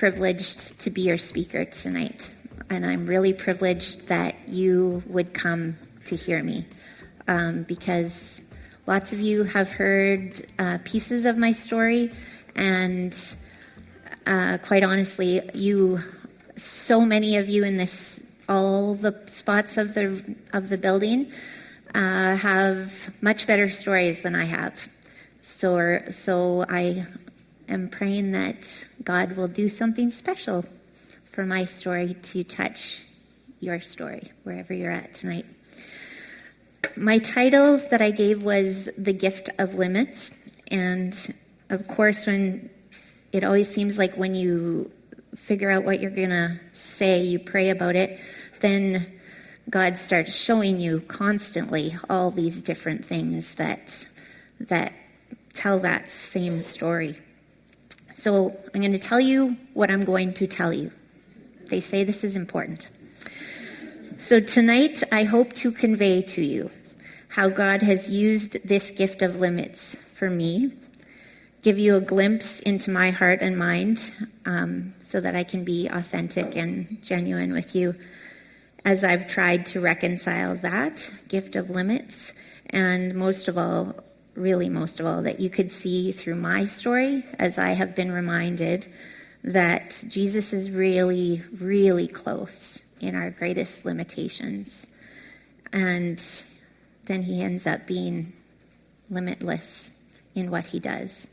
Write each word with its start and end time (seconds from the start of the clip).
privileged 0.00 0.80
to 0.80 0.88
be 0.88 1.02
your 1.02 1.18
speaker 1.18 1.66
tonight, 1.66 2.32
and 2.70 2.86
I'm 2.86 3.06
really 3.06 3.34
privileged 3.34 4.06
that 4.06 4.48
you 4.48 5.02
would 5.06 5.34
come 5.34 5.76
to 6.06 6.16
hear 6.16 6.42
me 6.42 6.66
um, 7.28 7.64
because 7.64 8.42
lots 8.86 9.12
of 9.12 9.20
you 9.20 9.44
have 9.44 9.72
heard 9.72 10.40
uh, 10.58 10.78
pieces 10.84 11.26
of 11.26 11.36
my 11.36 11.52
story, 11.52 12.10
and 12.56 13.14
uh, 14.26 14.56
quite 14.62 14.82
honestly, 14.82 15.42
you, 15.52 16.00
so 16.56 17.02
many 17.02 17.36
of 17.36 17.50
you 17.50 17.62
in 17.62 17.76
this, 17.76 18.20
all 18.48 18.94
the 18.94 19.22
spots 19.26 19.76
of 19.76 19.92
the 19.92 20.34
of 20.54 20.70
the 20.70 20.78
building, 20.78 21.30
uh, 21.94 22.36
have 22.36 23.12
much 23.20 23.46
better 23.46 23.68
stories 23.68 24.22
than 24.22 24.34
I 24.34 24.44
have. 24.44 24.88
So, 25.42 26.00
so 26.08 26.64
I 26.70 27.04
am 27.70 27.88
praying 27.88 28.32
that 28.32 28.86
God 29.02 29.36
will 29.36 29.46
do 29.46 29.68
something 29.68 30.10
special 30.10 30.64
for 31.24 31.46
my 31.46 31.64
story 31.64 32.14
to 32.14 32.44
touch 32.44 33.04
your 33.60 33.80
story 33.80 34.32
wherever 34.42 34.74
you're 34.74 34.90
at 34.90 35.14
tonight. 35.14 35.46
My 36.96 37.18
title 37.18 37.78
that 37.90 38.02
I 38.02 38.10
gave 38.10 38.42
was 38.42 38.88
The 38.98 39.12
Gift 39.12 39.48
of 39.58 39.74
Limits. 39.74 40.30
And 40.68 41.14
of 41.68 41.86
course, 41.86 42.26
when 42.26 42.70
it 43.32 43.44
always 43.44 43.70
seems 43.70 43.96
like 43.96 44.16
when 44.16 44.34
you 44.34 44.90
figure 45.36 45.70
out 45.70 45.84
what 45.84 46.00
you're 46.00 46.10
going 46.10 46.30
to 46.30 46.58
say, 46.72 47.22
you 47.22 47.38
pray 47.38 47.70
about 47.70 47.94
it, 47.94 48.18
then 48.60 49.06
God 49.68 49.96
starts 49.96 50.34
showing 50.34 50.80
you 50.80 51.00
constantly 51.00 51.96
all 52.08 52.30
these 52.30 52.62
different 52.62 53.04
things 53.04 53.54
that 53.54 54.06
that 54.58 54.92
tell 55.54 55.78
that 55.78 56.10
same 56.10 56.60
story. 56.60 57.16
So 58.20 58.54
I'm 58.74 58.82
going 58.82 58.92
to 58.92 58.98
tell 58.98 59.18
you 59.18 59.56
what 59.72 59.90
I'm 59.90 60.02
going 60.02 60.34
to 60.34 60.46
tell 60.46 60.74
you. 60.74 60.90
They 61.70 61.80
say 61.80 62.04
this 62.04 62.22
is 62.22 62.36
important. 62.36 62.90
So 64.18 64.40
tonight, 64.40 65.02
I 65.10 65.24
hope 65.24 65.54
to 65.54 65.72
convey 65.72 66.20
to 66.36 66.42
you 66.42 66.70
how 67.28 67.48
God 67.48 67.80
has 67.80 68.10
used 68.10 68.62
this 68.62 68.90
gift 68.90 69.22
of 69.22 69.40
limits 69.40 69.94
for 69.94 70.28
me, 70.28 70.70
give 71.62 71.78
you 71.78 71.96
a 71.96 72.00
glimpse 72.02 72.60
into 72.60 72.90
my 72.90 73.10
heart 73.10 73.38
and 73.40 73.56
mind 73.56 74.12
um, 74.44 74.92
so 75.00 75.18
that 75.22 75.34
I 75.34 75.42
can 75.42 75.64
be 75.64 75.88
authentic 75.88 76.54
and 76.56 77.02
genuine 77.02 77.54
with 77.54 77.74
you 77.74 77.94
as 78.84 79.02
I've 79.02 79.28
tried 79.28 79.64
to 79.66 79.80
reconcile 79.80 80.56
that 80.56 81.10
gift 81.28 81.56
of 81.56 81.70
limits, 81.70 82.34
and 82.68 83.14
most 83.14 83.48
of 83.48 83.56
all, 83.56 83.94
really 84.40 84.68
most 84.68 85.00
of 85.00 85.06
all, 85.06 85.22
that 85.22 85.40
you 85.40 85.50
could 85.50 85.70
see 85.70 86.12
through 86.12 86.36
my 86.36 86.64
story, 86.64 87.24
as 87.38 87.58
I 87.58 87.70
have 87.72 87.94
been 87.94 88.10
reminded 88.12 88.88
that 89.44 90.02
Jesus 90.08 90.52
is 90.52 90.70
really, 90.70 91.42
really 91.58 92.08
close 92.08 92.82
in 93.00 93.14
our 93.14 93.30
greatest 93.30 93.84
limitations. 93.84 94.86
And 95.72 96.20
then 97.04 97.22
he 97.22 97.42
ends 97.42 97.66
up 97.66 97.86
being 97.86 98.32
limitless 99.08 99.90
in 100.34 100.50
what 100.50 100.66
he 100.66 100.80
does. 100.80 101.28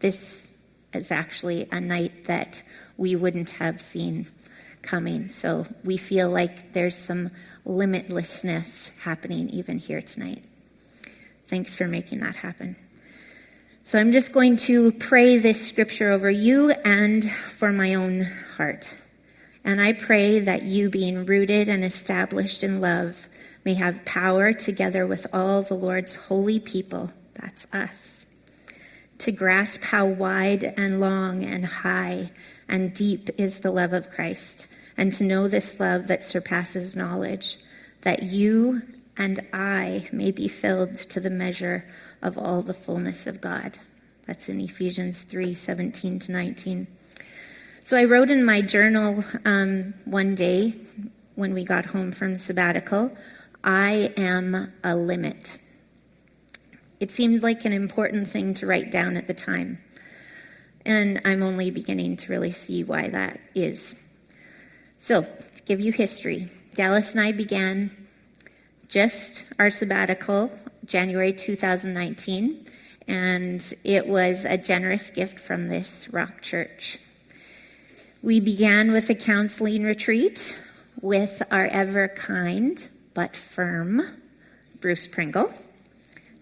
This 0.00 0.52
is 0.92 1.10
actually 1.10 1.68
a 1.70 1.80
night 1.80 2.26
that 2.26 2.62
we 2.96 3.16
wouldn't 3.16 3.52
have 3.52 3.80
seen 3.80 4.26
coming. 4.82 5.28
So 5.28 5.66
we 5.84 5.96
feel 5.96 6.30
like 6.30 6.72
there's 6.72 6.96
some 6.96 7.30
limitlessness 7.66 8.96
happening 8.98 9.48
even 9.50 9.78
here 9.78 10.02
tonight. 10.02 10.44
Thanks 11.52 11.74
for 11.74 11.86
making 11.86 12.20
that 12.20 12.36
happen. 12.36 12.76
So 13.82 13.98
I'm 13.98 14.10
just 14.10 14.32
going 14.32 14.56
to 14.56 14.90
pray 14.90 15.36
this 15.36 15.66
scripture 15.66 16.10
over 16.10 16.30
you 16.30 16.70
and 16.70 17.30
for 17.30 17.70
my 17.70 17.92
own 17.92 18.22
heart. 18.56 18.96
And 19.62 19.78
I 19.78 19.92
pray 19.92 20.40
that 20.40 20.62
you, 20.62 20.88
being 20.88 21.26
rooted 21.26 21.68
and 21.68 21.84
established 21.84 22.64
in 22.64 22.80
love, 22.80 23.28
may 23.66 23.74
have 23.74 24.02
power 24.06 24.54
together 24.54 25.06
with 25.06 25.26
all 25.30 25.60
the 25.60 25.74
Lord's 25.74 26.14
holy 26.14 26.58
people, 26.58 27.12
that's 27.34 27.66
us, 27.70 28.24
to 29.18 29.30
grasp 29.30 29.82
how 29.82 30.06
wide 30.06 30.72
and 30.78 31.00
long 31.00 31.44
and 31.44 31.66
high 31.66 32.30
and 32.66 32.94
deep 32.94 33.28
is 33.36 33.60
the 33.60 33.70
love 33.70 33.92
of 33.92 34.10
Christ 34.10 34.68
and 34.96 35.12
to 35.12 35.24
know 35.24 35.48
this 35.48 35.78
love 35.78 36.06
that 36.06 36.22
surpasses 36.22 36.96
knowledge, 36.96 37.58
that 38.00 38.22
you 38.22 38.80
and 39.16 39.40
I 39.52 40.08
may 40.12 40.30
be 40.30 40.48
filled 40.48 40.96
to 40.96 41.20
the 41.20 41.30
measure 41.30 41.84
of 42.20 42.38
all 42.38 42.62
the 42.62 42.74
fullness 42.74 43.26
of 43.26 43.40
God. 43.40 43.78
That's 44.26 44.48
in 44.48 44.60
Ephesians 44.60 45.24
3 45.24 45.54
17 45.54 46.18
to 46.20 46.32
19. 46.32 46.86
So 47.82 47.96
I 47.96 48.04
wrote 48.04 48.30
in 48.30 48.44
my 48.44 48.62
journal 48.62 49.24
um, 49.44 49.94
one 50.04 50.34
day 50.34 50.74
when 51.34 51.52
we 51.52 51.64
got 51.64 51.86
home 51.86 52.12
from 52.12 52.38
sabbatical, 52.38 53.16
I 53.64 54.12
am 54.16 54.72
a 54.84 54.94
limit. 54.94 55.58
It 57.00 57.10
seemed 57.10 57.42
like 57.42 57.64
an 57.64 57.72
important 57.72 58.28
thing 58.28 58.54
to 58.54 58.66
write 58.66 58.92
down 58.92 59.16
at 59.16 59.26
the 59.26 59.34
time. 59.34 59.78
And 60.86 61.20
I'm 61.24 61.42
only 61.42 61.70
beginning 61.70 62.16
to 62.18 62.30
really 62.30 62.52
see 62.52 62.84
why 62.84 63.08
that 63.08 63.40
is. 63.54 63.96
So, 64.98 65.22
to 65.22 65.62
give 65.64 65.80
you 65.80 65.90
history, 65.90 66.48
Dallas 66.74 67.12
and 67.12 67.20
I 67.20 67.32
began 67.32 67.90
just 68.92 69.46
our 69.58 69.70
sabbatical 69.70 70.50
January 70.84 71.32
2019, 71.32 72.66
and 73.08 73.74
it 73.84 74.06
was 74.06 74.44
a 74.44 74.58
generous 74.58 75.08
gift 75.08 75.40
from 75.40 75.70
this 75.70 76.12
rock 76.12 76.42
church. 76.42 76.98
We 78.22 78.38
began 78.38 78.92
with 78.92 79.08
a 79.08 79.14
counseling 79.14 79.84
retreat 79.84 80.62
with 81.00 81.42
our 81.50 81.66
ever 81.68 82.08
kind 82.08 82.86
but 83.14 83.34
firm 83.34 84.02
Bruce 84.78 85.08
Pringle, 85.08 85.50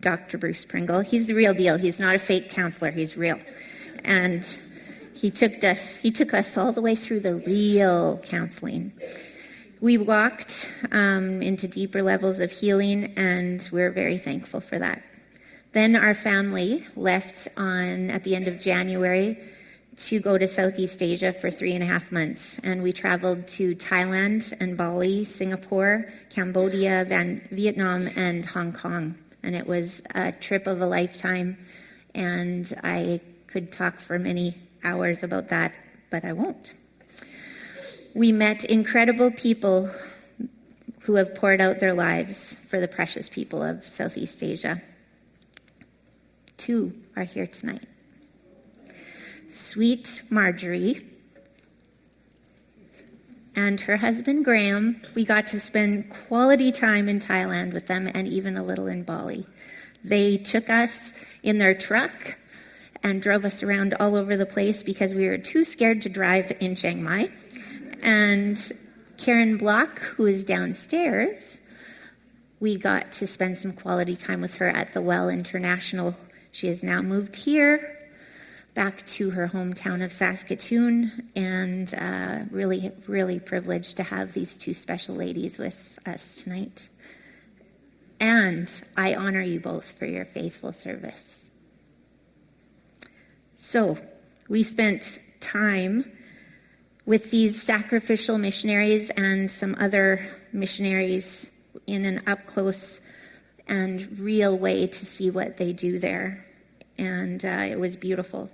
Dr. 0.01 0.37
Bruce 0.37 0.65
Pringle. 0.65 1.01
He's 1.03 1.29
the 1.29 1.35
real 1.35 1.55
deal. 1.55 1.79
He's 1.79 2.01
not 2.01 2.17
a 2.17 2.19
fake 2.19 2.51
counselor, 2.51 2.91
he's 2.91 3.17
real. 3.17 3.39
And 4.03 4.45
he 5.15 5.31
took 5.31 5.63
us, 5.63 5.99
he 5.99 6.11
took 6.11 6.35
us 6.35 6.57
all 6.57 6.73
the 6.73 6.83
way 6.83 6.97
through 6.97 7.21
the 7.21 7.37
real 7.37 8.19
counseling. 8.25 8.93
We 9.83 9.97
walked 9.97 10.71
um, 10.93 11.41
into 11.41 11.67
deeper 11.67 12.03
levels 12.03 12.39
of 12.39 12.51
healing, 12.51 13.15
and 13.17 13.67
we're 13.73 13.91
very 13.91 14.19
thankful 14.19 14.61
for 14.61 14.79
that. 14.79 15.03
Then 15.73 15.97
our 15.97 16.13
family 16.13 16.85
left 16.97 17.49
on 17.57 18.11
at 18.11 18.23
the 18.23 18.37
end 18.37 18.47
of 18.47 18.61
January 18.61 19.39
to 19.97 20.21
go 20.21 20.37
to 20.37 20.47
Southeast 20.47 21.03
Asia 21.03 21.33
for 21.33 21.51
three 21.51 21.73
and 21.73 21.83
a 21.83 21.87
half 21.87 22.13
months, 22.13 22.61
and 22.63 22.83
we 22.83 22.93
traveled 22.93 23.49
to 23.49 23.75
Thailand 23.75 24.53
and 24.61 24.77
Bali, 24.77 25.25
Singapore, 25.25 26.07
Cambodia, 26.29 27.07
Van- 27.09 27.49
Vietnam, 27.51 28.07
and 28.17 28.45
Hong 28.45 28.75
Kong. 28.75 29.15
And 29.43 29.57
it 29.57 29.67
was 29.67 30.03
a 30.15 30.33
trip 30.33 30.67
of 30.67 30.83
a 30.83 30.87
lifetime, 30.87 31.57
and 32.15 32.71
I 32.85 33.23
could 33.47 33.73
talk 33.73 33.99
for 33.99 34.19
many 34.19 34.59
hours 34.85 35.23
about 35.23 35.49
that, 35.49 35.73
but 36.11 36.23
I 36.23 36.35
won't. 36.35 36.75
We 38.15 38.33
met 38.33 38.65
incredible 38.65 39.31
people 39.31 39.89
who 41.03 41.15
have 41.15 41.35
poured 41.35 41.61
out 41.61 41.79
their 41.79 41.95
lives 41.95 42.55
for 42.67 42.81
the 42.81 42.89
precious 42.89 43.29
people 43.29 43.63
of 43.63 43.87
Southeast 43.87 44.43
Asia. 44.43 44.83
Two 46.57 46.93
are 47.17 47.25
here 47.25 47.47
tonight. 47.47 47.87
Sweet 49.51 50.23
Marjorie 50.29 51.07
and 53.55 53.81
her 53.81 53.99
husband 53.99 54.45
Graham, 54.45 55.03
we 55.15 55.25
got 55.25 55.47
to 55.49 55.61
spend 55.61 56.11
quality 56.11 56.73
time 56.73 57.09
in 57.09 57.21
Thailand 57.21 57.73
with 57.73 57.87
them 57.87 58.11
and 58.13 58.27
even 58.27 58.57
a 58.57 58.65
little 58.65 58.89
in 58.89 59.05
Bali. 59.05 59.47
They 60.03 60.37
took 60.37 60.69
us 60.69 61.13
in 61.43 61.59
their 61.59 61.75
truck 61.75 62.39
and 63.03 63.23
drove 63.23 63.45
us 63.45 63.63
around 63.63 63.95
all 63.95 64.17
over 64.17 64.37
the 64.37 64.47
place 64.47 64.83
because 64.83 65.15
we 65.15 65.29
were 65.29 65.39
too 65.39 65.65
scared 65.65 66.03
to 66.03 66.09
drive 66.09 66.53
in 66.61 66.75
Chiang 66.75 67.03
Mai. 67.03 67.31
And 68.03 68.73
Karen 69.19 69.57
Block, 69.57 70.01
who 70.01 70.27
is 70.27 70.45
downstairs, 70.45 71.61
we 72.59 72.77
got 72.77 73.13
to 73.13 73.27
spend 73.27 73.59
some 73.59 73.73
quality 73.73 74.17
time 74.17 74.41
with 74.41 74.57
her 74.57 74.69
at 74.69 74.93
the 74.93 75.01
Well 75.03 75.29
International. 75.29 76.15
She 76.53 76.67
has 76.69 76.83
now 76.83 77.03
moved 77.03 77.37
here 77.37 77.97
back 78.75 79.05
to 79.05 79.31
her 79.31 79.49
hometown 79.49 80.03
of 80.03 80.13
Saskatoon, 80.13 81.29
and 81.35 81.93
uh, 81.95 82.41
really, 82.51 82.93
really 83.07 83.41
privileged 83.41 83.97
to 83.97 84.03
have 84.05 84.33
these 84.33 84.57
two 84.57 84.75
special 84.75 85.15
ladies 85.15 85.59
with 85.59 85.99
us 86.07 86.37
tonight. 86.37 86.89
And 88.21 88.71
I 88.97 89.15
honor 89.15 89.43
you 89.43 89.61
both 89.61 89.93
for 89.99 90.07
your 90.07 90.25
faithful 90.25 90.73
service. 90.73 91.49
So 93.57 93.99
we 94.49 94.63
spent 94.63 95.19
time 95.41 96.11
with 97.11 97.33
these 97.33 97.61
sacrificial 97.61 98.39
missionaries 98.39 99.11
and 99.17 99.51
some 99.51 99.75
other 99.81 100.25
missionaries 100.53 101.51
in 101.89 102.05
an 102.05 102.23
up 102.29 102.47
close 102.47 103.01
and 103.67 104.17
real 104.21 104.57
way 104.57 104.87
to 104.87 105.05
see 105.05 105.29
what 105.29 105.57
they 105.57 105.73
do 105.73 105.99
there. 105.99 106.47
And 106.97 107.45
uh, 107.45 107.67
it 107.69 107.81
was 107.81 107.97
beautiful. 107.97 108.49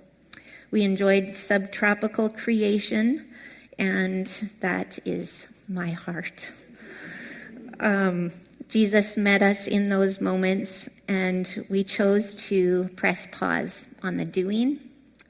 We 0.71 0.81
enjoyed 0.81 1.35
subtropical 1.35 2.29
creation, 2.31 3.27
and 3.77 4.25
that 4.61 4.97
is 5.05 5.47
my 5.69 5.91
heart. 5.91 6.49
Um, 7.79 8.31
Jesus 8.69 9.17
met 9.17 9.43
us 9.43 9.67
in 9.67 9.89
those 9.89 10.19
moments, 10.19 10.89
and 11.07 11.63
we 11.69 11.83
chose 11.83 12.33
to 12.47 12.89
press 12.95 13.27
pause 13.31 13.87
on 14.01 14.17
the 14.17 14.25
doing 14.25 14.79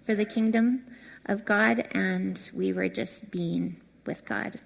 for 0.05 0.15
the 0.15 0.23
kingdom 0.23 0.85
of 1.27 1.45
God, 1.45 1.87
and 1.91 2.49
we 2.53 2.71
were 2.73 2.89
just 2.89 3.31
being 3.31 3.77
with 4.05 4.25
God. 4.25 4.59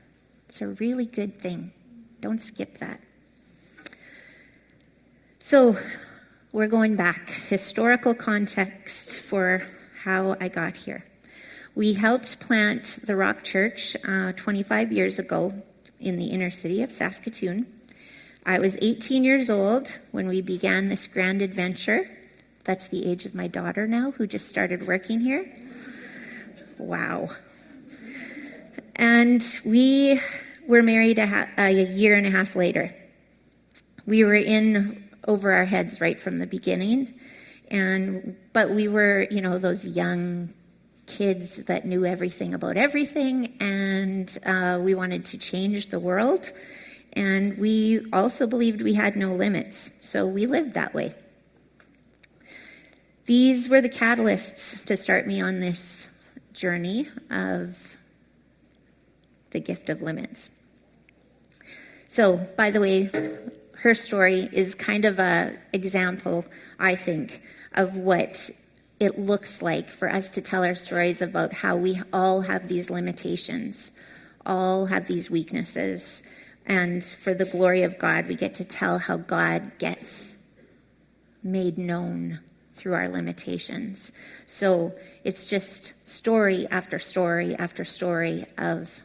It's 0.48 0.62
a 0.62 0.68
really 0.68 1.06
good 1.06 1.40
thing. 1.40 1.72
Don't 2.20 2.40
skip 2.40 2.78
that. 2.78 3.02
So, 5.40 5.78
we're 6.52 6.68
going 6.68 6.96
back. 6.96 7.30
Historical 7.30 8.14
context 8.14 9.16
for 9.16 9.64
how 10.04 10.36
I 10.40 10.50
got 10.50 10.78
here. 10.78 11.06
We 11.74 11.94
helped 11.94 12.40
plant 12.40 13.00
the 13.04 13.16
Rock 13.16 13.44
Church 13.44 13.96
uh, 14.06 14.34
25 14.34 14.92
years 14.92 15.18
ago 15.18 15.64
in 16.00 16.18
the 16.18 16.26
inner 16.26 16.50
city 16.50 16.84
of 16.84 16.92
Saskatoon. 16.92 17.66
I 18.46 18.60
was 18.60 18.78
18 18.82 19.24
years 19.24 19.50
old 19.50 20.02
when 20.12 20.28
we 20.28 20.42
began 20.42 20.90
this 20.90 21.08
grand 21.08 21.42
adventure. 21.42 22.10
That's 22.66 22.88
the 22.88 23.06
age 23.06 23.26
of 23.26 23.34
my 23.34 23.48
daughter 23.48 23.88
now, 23.88 24.12
who 24.12 24.28
just 24.28 24.48
started 24.48 24.86
working 24.86 25.22
here. 25.22 25.50
Wow. 26.82 27.30
And 28.96 29.44
we 29.64 30.20
were 30.68 30.82
married 30.82 31.20
a, 31.20 31.28
ha- 31.28 31.50
a 31.58 31.70
year 31.70 32.16
and 32.16 32.26
a 32.26 32.32
half 32.32 32.56
later. 32.56 32.92
We 34.08 34.24
were 34.24 34.34
in 34.34 35.08
over 35.28 35.52
our 35.54 35.66
heads 35.66 36.02
right 36.02 36.20
from 36.20 36.40
the 36.40 36.48
beginning. 36.48 37.14
And 37.70 38.36
but 38.52 38.72
we 38.72 38.88
were, 38.88 39.28
you 39.30 39.42
know, 39.42 39.60
those 39.60 39.86
young 39.86 40.54
kids 41.06 41.58
that 41.66 41.86
knew 41.86 42.04
everything 42.04 42.54
about 42.54 42.78
everything, 42.78 43.58
and 43.60 44.38
uh, 44.46 44.80
we 44.82 44.96
wanted 44.96 45.26
to 45.26 45.38
change 45.38 45.88
the 45.88 46.00
world. 46.00 46.52
And 47.14 47.58
we 47.58 48.06
also 48.12 48.48
believed 48.48 48.82
we 48.82 48.94
had 48.94 49.16
no 49.16 49.34
limits, 49.36 49.92
so 50.02 50.26
we 50.26 50.48
lived 50.48 50.74
that 50.74 50.94
way. 50.94 51.14
These 53.26 53.70
were 53.70 53.82
the 53.82 53.90
catalysts 53.90 54.84
to 54.86 54.98
start 54.98 55.28
me 55.28 55.40
on 55.42 55.60
this 55.60 56.01
journey 56.62 57.10
of 57.32 57.98
the 59.50 59.60
gift 59.60 59.90
of 59.90 60.00
limits. 60.00 60.52
So, 62.08 62.38
by 62.56 62.70
the 62.70 62.80
way, 62.80 63.10
HERstory 63.82 64.54
is 64.54 64.76
kind 64.76 65.06
of 65.06 65.18
a 65.18 65.58
example, 65.74 66.46
I 66.78 66.96
think, 66.96 67.42
of 67.74 67.98
what 67.98 68.52
it 69.00 69.18
looks 69.18 69.64
like 69.64 69.90
for 69.90 70.08
us 70.08 70.30
to 70.32 70.42
tell 70.42 70.64
our 70.64 70.76
stories 70.76 71.20
about 71.20 71.52
how 71.52 71.78
we 71.78 72.00
all 72.14 72.42
have 72.42 72.68
these 72.68 72.92
limitations, 72.92 73.92
all 74.46 74.86
have 74.86 75.08
these 75.08 75.32
weaknesses, 75.32 76.22
and 76.68 77.04
for 77.04 77.34
the 77.34 77.46
glory 77.46 77.82
of 77.82 77.98
God, 77.98 78.28
we 78.28 78.36
get 78.36 78.54
to 78.56 78.64
tell 78.64 79.00
how 79.00 79.18
God 79.18 79.80
gets 79.80 80.36
made 81.42 81.80
known 81.80 82.40
through 82.82 82.96
our 82.96 83.08
limitations. 83.08 84.12
So 84.48 84.94
it's 85.24 85.48
just 85.48 85.94
story 86.10 86.66
after 86.72 86.98
story 86.98 87.56
after 87.56 87.86
story 87.86 88.48
of 88.58 89.04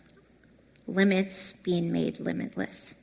limits 0.89 1.53
being 1.63 1.93
made 1.93 2.19
limitless. 2.19 2.95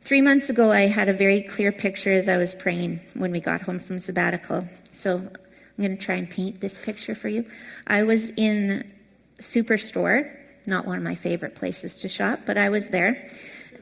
Three 0.00 0.22
months 0.22 0.48
ago, 0.48 0.72
I 0.72 0.86
had 0.86 1.10
a 1.10 1.12
very 1.12 1.42
clear 1.42 1.70
picture 1.70 2.14
as 2.14 2.30
I 2.30 2.38
was 2.38 2.54
praying 2.54 3.00
when 3.12 3.30
we 3.30 3.40
got 3.40 3.60
home 3.60 3.78
from 3.78 3.98
sabbatical. 3.98 4.66
So 4.90 5.18
I'm 5.18 5.84
going 5.84 5.98
to 5.98 6.02
try 6.02 6.14
and 6.14 6.30
paint 6.30 6.62
this 6.62 6.78
picture 6.78 7.14
for 7.14 7.28
you. 7.28 7.44
I 7.86 8.04
was 8.04 8.30
in 8.30 8.90
Superstore 9.38 10.34
not 10.66 10.86
one 10.86 10.98
of 10.98 11.02
my 11.02 11.14
favorite 11.14 11.54
places 11.54 11.96
to 11.96 12.08
shop, 12.08 12.40
but 12.46 12.58
I 12.58 12.68
was 12.68 12.88
there. 12.88 13.28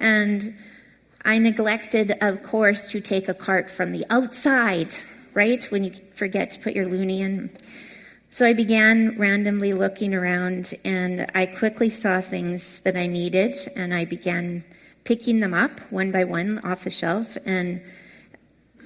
And 0.01 0.57
I 1.27 1.39
neglected, 1.39 2.17
of 2.21 2.45
course, 2.45 2.87
to 2.93 3.01
take 3.01 3.29
a 3.29 3.35
cart 3.35 3.69
from 3.69 3.91
the 3.91 4.07
outside, 4.11 4.95
right? 5.35 5.65
When 5.73 5.83
you 5.83 5.91
forget 6.15 6.53
to 6.53 6.61
put 6.61 6.75
your 6.75 6.87
loonie 6.87 7.19
in. 7.19 7.51
So 8.31 8.47
I 8.47 8.53
began 8.53 9.19
randomly 9.19 9.73
looking 9.73 10.15
around 10.15 10.73
and 10.85 11.29
I 11.35 11.47
quickly 11.47 11.91
saw 11.91 12.21
things 12.21 12.79
that 12.81 12.97
I 12.97 13.09
needed 13.09 13.57
and 13.75 13.93
I 13.93 14.05
began 14.05 14.65
picking 15.03 15.41
them 15.41 15.53
up 15.53 15.81
one 15.91 16.13
by 16.13 16.23
one 16.23 16.61
off 16.61 16.85
the 16.85 16.91
shelf 16.91 17.37
and 17.45 17.83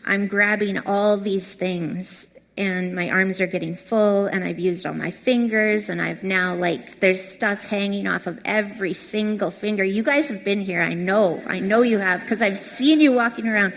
I'm 0.07 0.27
grabbing 0.27 0.79
all 0.79 1.19
these 1.19 1.53
things 1.53 2.27
and 2.61 2.95
my 2.95 3.09
arms 3.09 3.41
are 3.41 3.47
getting 3.47 3.75
full 3.75 4.27
and 4.27 4.45
I've 4.45 4.59
used 4.59 4.85
all 4.85 4.93
my 4.93 5.11
fingers 5.11 5.89
and 5.89 6.01
I've 6.01 6.23
now 6.23 6.55
like 6.55 7.01
there's 7.01 7.25
stuff 7.27 7.65
hanging 7.65 8.07
off 8.07 8.27
of 8.27 8.39
every 8.45 8.93
single 8.93 9.51
finger. 9.51 9.83
You 9.83 10.03
guys 10.03 10.29
have 10.29 10.45
been 10.45 10.61
here, 10.61 10.83
I 10.83 10.93
know. 10.93 11.43
I 11.47 11.59
know 11.59 11.81
you 11.81 11.99
have 11.99 12.21
because 12.21 12.43
I've 12.43 12.59
seen 12.59 13.01
you 13.01 13.13
walking 13.13 13.49
around. 13.49 13.73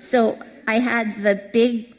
So 0.00 0.38
I 0.68 0.78
had 0.78 1.20
the 1.20 1.34
big 1.52 1.92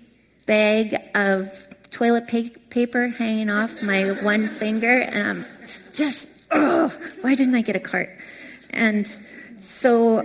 bag 0.45 0.95
of 1.13 1.67
toilet 1.91 2.27
paper 2.27 3.09
hanging 3.09 3.49
off 3.49 3.75
my 3.81 4.11
one 4.21 4.47
finger 4.47 4.97
and 4.97 5.27
I'm 5.27 5.45
just 5.93 6.29
oh, 6.51 6.87
why 7.19 7.35
didn't 7.35 7.55
I 7.55 7.61
get 7.61 7.75
a 7.75 7.81
cart? 7.81 8.17
And 8.69 9.13
so 9.59 10.21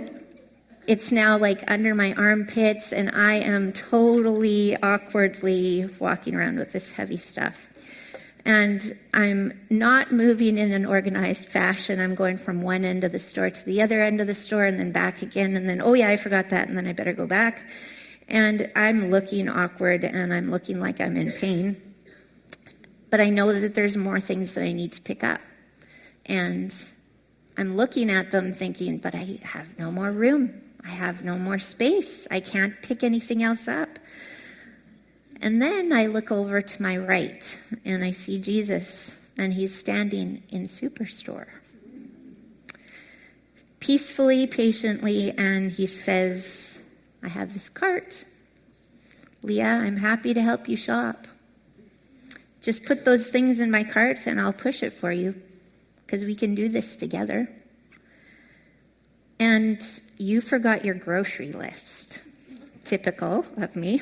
it's 0.87 1.11
now 1.11 1.37
like 1.37 1.63
under 1.67 1.95
my 1.95 2.13
armpits, 2.13 2.93
and 2.93 3.09
I 3.09 3.35
am 3.35 3.73
totally 3.73 4.77
awkwardly 4.81 5.89
walking 5.99 6.35
around 6.35 6.57
with 6.57 6.71
this 6.71 6.93
heavy 6.93 7.17
stuff. 7.17 7.69
And 8.45 8.95
I'm 9.11 9.59
not 9.71 10.11
moving 10.11 10.59
in 10.59 10.71
an 10.71 10.85
organized 10.85 11.49
fashion. 11.49 11.99
I'm 11.99 12.13
going 12.13 12.37
from 12.37 12.61
one 12.61 12.85
end 12.85 13.03
of 13.03 13.11
the 13.11 13.19
store 13.19 13.49
to 13.49 13.65
the 13.65 13.81
other 13.81 14.03
end 14.03 14.21
of 14.21 14.27
the 14.27 14.35
store 14.35 14.65
and 14.65 14.79
then 14.79 14.91
back 14.91 15.23
again. 15.23 15.57
And 15.57 15.67
then, 15.67 15.81
oh, 15.81 15.93
yeah, 15.93 16.09
I 16.09 16.17
forgot 16.17 16.49
that. 16.49 16.67
And 16.67 16.77
then 16.77 16.85
I 16.85 16.93
better 16.93 17.13
go 17.13 17.25
back. 17.25 17.67
And 18.27 18.71
I'm 18.75 19.09
looking 19.09 19.49
awkward 19.49 20.03
and 20.03 20.31
I'm 20.31 20.51
looking 20.51 20.79
like 20.79 21.01
I'm 21.01 21.17
in 21.17 21.31
pain. 21.31 21.81
But 23.09 23.19
I 23.19 23.29
know 23.29 23.51
that 23.59 23.73
there's 23.73 23.97
more 23.97 24.19
things 24.19 24.53
that 24.53 24.63
I 24.63 24.73
need 24.73 24.93
to 24.93 25.01
pick 25.01 25.23
up. 25.23 25.41
And 26.27 26.73
I'm 27.57 27.75
looking 27.75 28.11
at 28.11 28.29
them 28.29 28.53
thinking, 28.53 28.99
but 28.99 29.15
I 29.15 29.39
have 29.41 29.79
no 29.79 29.89
more 29.89 30.11
room. 30.11 30.61
I 30.85 30.89
have 30.89 31.23
no 31.23 31.37
more 31.37 31.57
space. 31.57 32.27
I 32.29 32.39
can't 32.39 32.79
pick 32.81 33.03
anything 33.03 33.41
else 33.41 33.67
up. 33.67 33.97
And 35.41 35.61
then 35.61 35.91
I 35.91 36.05
look 36.05 36.31
over 36.31 36.61
to 36.61 36.81
my 36.81 36.95
right 36.95 37.57
and 37.83 38.03
I 38.03 38.11
see 38.11 38.39
Jesus, 38.39 39.31
and 39.37 39.53
he's 39.53 39.77
standing 39.77 40.43
in 40.49 40.65
Superstore. 40.65 41.47
Peacefully, 43.79 44.47
patiently, 44.47 45.31
and 45.37 45.71
he 45.71 45.85
says, 45.85 46.83
I 47.21 47.27
have 47.29 47.53
this 47.53 47.69
cart. 47.69 48.25
Leah, 49.43 49.65
I'm 49.65 49.97
happy 49.97 50.33
to 50.33 50.41
help 50.41 50.67
you 50.69 50.77
shop. 50.77 51.27
Just 52.61 52.85
put 52.85 53.05
those 53.05 53.27
things 53.27 53.59
in 53.59 53.69
my 53.69 53.83
cart 53.83 54.25
and 54.25 54.41
I'll 54.41 54.53
push 54.53 54.81
it 54.81 54.91
for 54.91 55.11
you 55.11 55.39
because 56.05 56.25
we 56.25 56.33
can 56.33 56.55
do 56.55 56.67
this 56.67 56.97
together. 56.97 57.47
And 59.39 59.83
you 60.17 60.41
forgot 60.41 60.85
your 60.85 60.95
grocery 60.95 61.51
list. 61.51 62.19
Typical 62.83 63.45
of 63.57 63.75
me. 63.75 64.01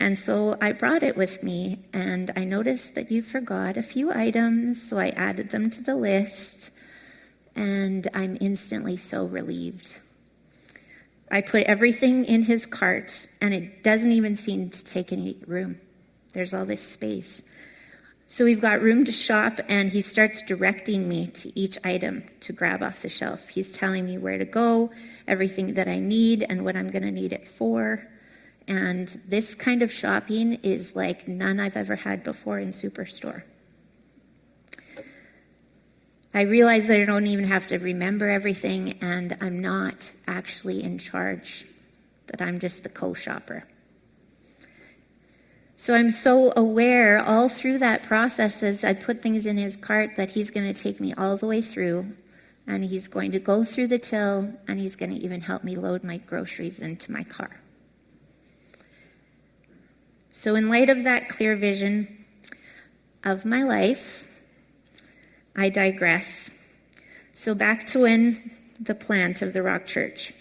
And 0.00 0.18
so 0.18 0.56
I 0.60 0.72
brought 0.72 1.02
it 1.02 1.16
with 1.16 1.42
me, 1.42 1.78
and 1.92 2.32
I 2.34 2.44
noticed 2.44 2.96
that 2.96 3.10
you 3.10 3.22
forgot 3.22 3.76
a 3.76 3.82
few 3.82 4.12
items, 4.12 4.82
so 4.82 4.98
I 4.98 5.10
added 5.10 5.50
them 5.50 5.70
to 5.70 5.82
the 5.82 5.94
list, 5.94 6.70
and 7.54 8.08
I'm 8.12 8.36
instantly 8.40 8.96
so 8.96 9.26
relieved. 9.26 10.00
I 11.30 11.40
put 11.40 11.62
everything 11.62 12.24
in 12.24 12.42
his 12.42 12.66
cart, 12.66 13.28
and 13.40 13.54
it 13.54 13.84
doesn't 13.84 14.10
even 14.10 14.36
seem 14.36 14.70
to 14.70 14.84
take 14.84 15.12
any 15.12 15.36
room. 15.46 15.80
There's 16.32 16.52
all 16.52 16.64
this 16.64 16.86
space. 16.86 17.40
So 18.32 18.46
we've 18.46 18.62
got 18.62 18.80
room 18.80 19.04
to 19.04 19.12
shop, 19.12 19.60
and 19.68 19.90
he 19.90 20.00
starts 20.00 20.40
directing 20.40 21.06
me 21.06 21.26
to 21.26 21.52
each 21.54 21.76
item 21.84 22.24
to 22.40 22.54
grab 22.54 22.82
off 22.82 23.02
the 23.02 23.10
shelf. 23.10 23.50
He's 23.50 23.74
telling 23.74 24.06
me 24.06 24.16
where 24.16 24.38
to 24.38 24.46
go, 24.46 24.90
everything 25.28 25.74
that 25.74 25.86
I 25.86 25.98
need, 25.98 26.42
and 26.48 26.64
what 26.64 26.74
I'm 26.74 26.88
going 26.88 27.02
to 27.02 27.10
need 27.10 27.34
it 27.34 27.46
for. 27.46 28.08
And 28.66 29.20
this 29.28 29.54
kind 29.54 29.82
of 29.82 29.92
shopping 29.92 30.54
is 30.62 30.96
like 30.96 31.28
none 31.28 31.60
I've 31.60 31.76
ever 31.76 31.94
had 31.94 32.24
before 32.24 32.58
in 32.58 32.70
Superstore. 32.70 33.42
I 36.32 36.40
realize 36.40 36.86
that 36.86 37.02
I 37.02 37.04
don't 37.04 37.26
even 37.26 37.44
have 37.44 37.66
to 37.66 37.76
remember 37.76 38.30
everything, 38.30 38.96
and 39.02 39.36
I'm 39.42 39.60
not 39.60 40.10
actually 40.26 40.82
in 40.82 40.96
charge, 40.96 41.66
that 42.28 42.40
I'm 42.40 42.60
just 42.60 42.82
the 42.82 42.88
co 42.88 43.12
shopper. 43.12 43.64
So 45.82 45.96
I'm 45.96 46.12
so 46.12 46.52
aware 46.56 47.18
all 47.18 47.48
through 47.48 47.78
that 47.78 48.04
process 48.04 48.62
as 48.62 48.84
I 48.84 48.94
put 48.94 49.20
things 49.20 49.46
in 49.46 49.56
his 49.56 49.74
cart 49.74 50.14
that 50.14 50.30
he's 50.30 50.48
going 50.48 50.72
to 50.72 50.80
take 50.80 51.00
me 51.00 51.12
all 51.12 51.36
the 51.36 51.48
way 51.48 51.60
through 51.60 52.12
and 52.68 52.84
he's 52.84 53.08
going 53.08 53.32
to 53.32 53.40
go 53.40 53.64
through 53.64 53.88
the 53.88 53.98
till 53.98 54.54
and 54.68 54.78
he's 54.78 54.94
going 54.94 55.10
to 55.10 55.16
even 55.16 55.40
help 55.40 55.64
me 55.64 55.74
load 55.74 56.04
my 56.04 56.18
groceries 56.18 56.78
into 56.78 57.10
my 57.10 57.24
car. 57.24 57.60
So, 60.30 60.54
in 60.54 60.68
light 60.68 60.88
of 60.88 61.02
that 61.02 61.28
clear 61.28 61.56
vision, 61.56 62.26
of 63.24 63.44
my 63.44 63.62
life, 63.62 64.44
I 65.56 65.68
digress. 65.68 66.48
So 67.34 67.56
back 67.56 67.88
to 67.88 68.02
when 68.02 68.52
the 68.78 68.94
plant 68.94 69.42
of 69.42 69.52
the 69.52 69.64
Rock 69.64 69.86
Church. 69.86 70.32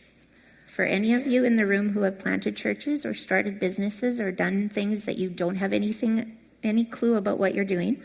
For 0.72 0.86
any 0.86 1.14
of 1.14 1.28
you 1.28 1.44
in 1.44 1.58
the 1.58 1.68
room 1.68 1.90
who 1.90 2.04
have 2.04 2.18
planted 2.18 2.56
churches 2.56 3.06
or 3.06 3.14
started 3.14 3.60
businesses 3.60 4.22
or 4.22 4.32
done 4.32 4.70
things 4.70 5.04
that 5.04 5.18
you 5.18 5.30
don't 5.30 5.56
have 5.56 5.74
anything, 5.74 6.38
any 6.64 6.86
clue 6.86 7.16
about 7.18 7.38
what 7.38 7.54
you're 7.54 7.66
doing, 7.66 8.02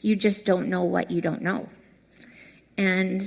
you 0.00 0.16
just 0.16 0.44
don't 0.44 0.68
know 0.68 0.82
what 0.82 1.12
you 1.12 1.20
don't 1.20 1.40
know. 1.40 1.68
And 2.76 3.22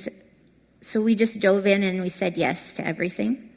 so 0.82 1.00
we 1.00 1.16
just 1.16 1.40
dove 1.40 1.66
in 1.66 1.82
and 1.82 2.02
we 2.02 2.10
said 2.10 2.36
yes 2.36 2.74
to 2.74 2.86
everything. 2.86 3.52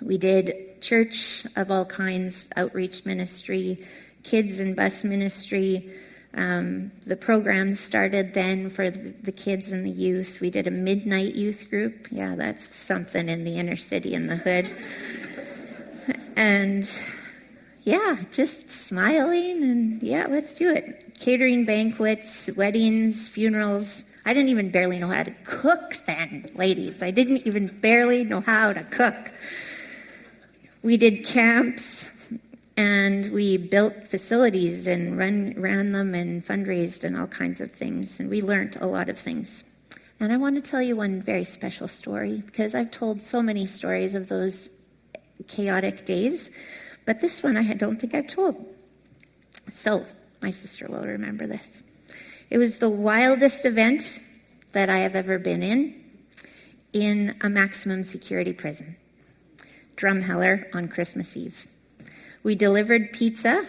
We 0.00 0.16
did 0.16 0.80
church 0.80 1.46
of 1.54 1.70
all 1.70 1.84
kinds, 1.84 2.48
outreach 2.56 3.04
ministry, 3.04 3.84
kids 4.22 4.58
and 4.58 4.74
bus 4.74 5.04
ministry. 5.04 5.92
Um, 6.34 6.92
the 7.06 7.16
program 7.16 7.74
started 7.74 8.32
then 8.32 8.70
for 8.70 8.90
the 8.90 9.32
kids 9.32 9.70
and 9.70 9.84
the 9.84 9.90
youth. 9.90 10.40
We 10.40 10.50
did 10.50 10.66
a 10.66 10.70
midnight 10.70 11.34
youth 11.34 11.68
group. 11.68 12.08
Yeah, 12.10 12.34
that's 12.36 12.74
something 12.74 13.28
in 13.28 13.44
the 13.44 13.58
inner 13.58 13.76
city 13.76 14.14
in 14.14 14.28
the 14.28 14.36
hood. 14.36 14.74
and 16.36 16.88
yeah, 17.82 18.18
just 18.30 18.70
smiling 18.70 19.62
and 19.62 20.02
yeah, 20.02 20.26
let's 20.28 20.54
do 20.54 20.72
it. 20.72 21.18
Catering 21.18 21.64
banquets, 21.64 22.48
weddings, 22.56 23.28
funerals. 23.28 24.04
I 24.24 24.32
didn't 24.32 24.50
even 24.50 24.70
barely 24.70 24.98
know 24.98 25.08
how 25.08 25.24
to 25.24 25.34
cook 25.44 25.98
then, 26.06 26.50
ladies. 26.54 27.02
I 27.02 27.10
didn't 27.10 27.46
even 27.46 27.66
barely 27.80 28.24
know 28.24 28.40
how 28.40 28.72
to 28.72 28.84
cook. 28.84 29.32
We 30.82 30.96
did 30.96 31.24
camps 31.24 32.11
and 32.82 33.30
we 33.30 33.56
built 33.58 34.08
facilities 34.08 34.88
and 34.88 35.16
run, 35.16 35.54
ran 35.56 35.92
them 35.92 36.16
and 36.16 36.44
fundraised 36.44 37.04
and 37.04 37.16
all 37.16 37.28
kinds 37.28 37.60
of 37.60 37.70
things. 37.70 38.18
And 38.18 38.28
we 38.28 38.42
learned 38.42 38.76
a 38.80 38.88
lot 38.88 39.08
of 39.08 39.16
things. 39.16 39.62
And 40.18 40.32
I 40.32 40.36
want 40.36 40.56
to 40.56 40.68
tell 40.68 40.82
you 40.82 40.96
one 40.96 41.22
very 41.22 41.44
special 41.44 41.86
story 41.86 42.42
because 42.44 42.74
I've 42.74 42.90
told 42.90 43.22
so 43.22 43.40
many 43.40 43.66
stories 43.66 44.16
of 44.16 44.28
those 44.28 44.68
chaotic 45.46 46.04
days, 46.04 46.50
but 47.06 47.20
this 47.20 47.40
one 47.40 47.56
I 47.56 47.72
don't 47.74 48.00
think 48.00 48.16
I've 48.16 48.26
told. 48.26 48.56
So, 49.70 50.04
my 50.40 50.50
sister 50.50 50.88
will 50.88 51.06
remember 51.06 51.46
this. 51.46 51.84
It 52.50 52.58
was 52.58 52.80
the 52.80 52.90
wildest 52.90 53.64
event 53.64 54.18
that 54.72 54.90
I 54.90 54.98
have 54.98 55.14
ever 55.14 55.38
been 55.38 55.62
in 55.62 56.02
in 56.92 57.36
a 57.42 57.48
maximum 57.48 58.02
security 58.02 58.52
prison. 58.52 58.96
Drumheller 59.96 60.66
on 60.74 60.88
Christmas 60.88 61.36
Eve. 61.36 61.71
We 62.42 62.56
delivered 62.56 63.12
pizza, 63.12 63.64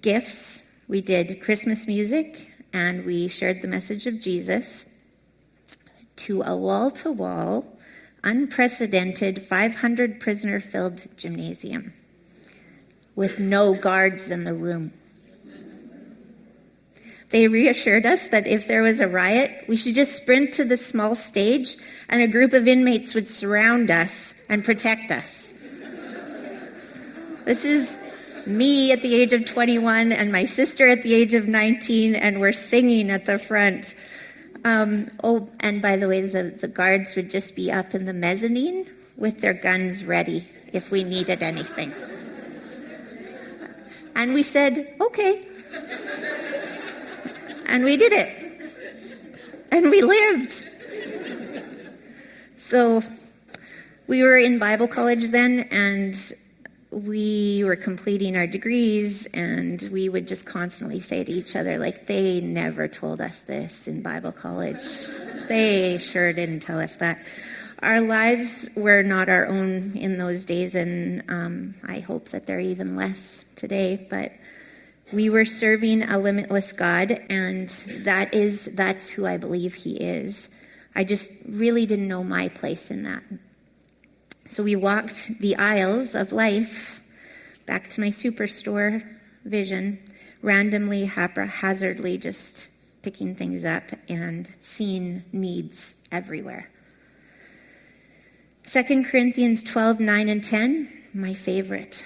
gifts, 0.00 0.62
we 0.88 1.02
did 1.02 1.42
Christmas 1.42 1.86
music, 1.86 2.50
and 2.72 3.04
we 3.04 3.28
shared 3.28 3.60
the 3.60 3.68
message 3.68 4.06
of 4.06 4.18
Jesus 4.18 4.86
to 6.16 6.40
a 6.42 6.56
wall 6.56 6.90
to 6.90 7.12
wall, 7.12 7.78
unprecedented 8.24 9.42
500 9.42 10.20
prisoner 10.20 10.58
filled 10.58 11.06
gymnasium 11.18 11.92
with 13.14 13.38
no 13.38 13.74
guards 13.74 14.30
in 14.30 14.44
the 14.44 14.54
room. 14.54 14.92
They 17.28 17.46
reassured 17.46 18.06
us 18.06 18.28
that 18.28 18.46
if 18.46 18.66
there 18.66 18.82
was 18.82 19.00
a 19.00 19.06
riot, 19.06 19.66
we 19.68 19.76
should 19.76 19.94
just 19.94 20.16
sprint 20.16 20.54
to 20.54 20.64
the 20.64 20.78
small 20.78 21.14
stage 21.14 21.76
and 22.08 22.22
a 22.22 22.26
group 22.26 22.54
of 22.54 22.66
inmates 22.66 23.14
would 23.14 23.28
surround 23.28 23.90
us 23.90 24.34
and 24.48 24.64
protect 24.64 25.10
us. 25.10 25.52
This 27.44 27.64
is 27.64 27.98
me 28.46 28.92
at 28.92 29.02
the 29.02 29.14
age 29.14 29.32
of 29.32 29.44
21 29.44 30.12
and 30.12 30.30
my 30.30 30.44
sister 30.44 30.88
at 30.88 31.02
the 31.02 31.14
age 31.14 31.34
of 31.34 31.48
19, 31.48 32.14
and 32.14 32.40
we're 32.40 32.52
singing 32.52 33.10
at 33.10 33.24
the 33.24 33.38
front. 33.38 33.94
Um, 34.64 35.10
oh, 35.24 35.48
and 35.60 35.80
by 35.80 35.96
the 35.96 36.06
way, 36.06 36.20
the, 36.20 36.44
the 36.50 36.68
guards 36.68 37.16
would 37.16 37.30
just 37.30 37.54
be 37.54 37.72
up 37.72 37.94
in 37.94 38.04
the 38.04 38.12
mezzanine 38.12 38.86
with 39.16 39.40
their 39.40 39.54
guns 39.54 40.04
ready 40.04 40.46
if 40.72 40.90
we 40.90 41.02
needed 41.02 41.42
anything. 41.42 41.94
And 44.14 44.34
we 44.34 44.42
said, 44.42 44.94
okay. 45.00 45.42
And 47.66 47.84
we 47.84 47.96
did 47.96 48.12
it. 48.12 48.36
And 49.72 49.88
we 49.88 50.02
lived. 50.02 50.66
So 52.56 53.02
we 54.06 54.22
were 54.22 54.36
in 54.36 54.58
Bible 54.58 54.88
college 54.88 55.30
then, 55.30 55.60
and 55.70 56.34
we 56.90 57.62
were 57.64 57.76
completing 57.76 58.36
our 58.36 58.46
degrees 58.46 59.26
and 59.32 59.80
we 59.92 60.08
would 60.08 60.26
just 60.26 60.44
constantly 60.44 60.98
say 60.98 61.22
to 61.22 61.30
each 61.30 61.54
other 61.54 61.78
like 61.78 62.06
they 62.06 62.40
never 62.40 62.88
told 62.88 63.20
us 63.20 63.42
this 63.42 63.86
in 63.86 64.02
bible 64.02 64.32
college. 64.32 64.82
They 65.48 65.98
sure 65.98 66.32
didn't 66.32 66.60
tell 66.60 66.80
us 66.80 66.96
that. 66.96 67.24
Our 67.80 68.00
lives 68.00 68.68
were 68.74 69.02
not 69.02 69.28
our 69.28 69.46
own 69.46 69.96
in 69.96 70.18
those 70.18 70.44
days 70.44 70.74
and 70.74 71.22
um, 71.28 71.74
i 71.86 72.00
hope 72.00 72.30
that 72.30 72.46
they're 72.46 72.60
even 72.60 72.96
less 72.96 73.44
today 73.54 74.06
but 74.10 74.32
we 75.12 75.30
were 75.30 75.44
serving 75.44 76.02
a 76.02 76.18
limitless 76.18 76.72
god 76.72 77.24
and 77.30 77.68
that 78.04 78.34
is 78.34 78.68
that's 78.74 79.08
who 79.10 79.26
i 79.26 79.36
believe 79.36 79.74
he 79.74 79.92
is. 79.92 80.48
I 80.94 81.04
just 81.04 81.30
really 81.46 81.86
didn't 81.86 82.08
know 82.08 82.24
my 82.24 82.48
place 82.48 82.90
in 82.90 83.04
that 83.04 83.22
so 84.50 84.64
we 84.64 84.74
walked 84.74 85.38
the 85.38 85.54
aisles 85.54 86.16
of 86.16 86.32
life 86.32 87.00
back 87.66 87.88
to 87.90 88.00
my 88.00 88.08
superstore 88.08 89.06
vision, 89.44 90.00
randomly, 90.42 91.04
haphazardly, 91.04 92.18
just 92.18 92.68
picking 93.00 93.32
things 93.32 93.64
up 93.64 93.84
and 94.08 94.48
seeing 94.60 95.22
needs 95.32 95.94
everywhere. 96.10 96.68
2 98.66 99.04
Corinthians 99.04 99.62
12, 99.62 100.00
9 100.00 100.28
and 100.28 100.42
10, 100.42 101.02
my 101.14 101.32
favorite. 101.32 102.04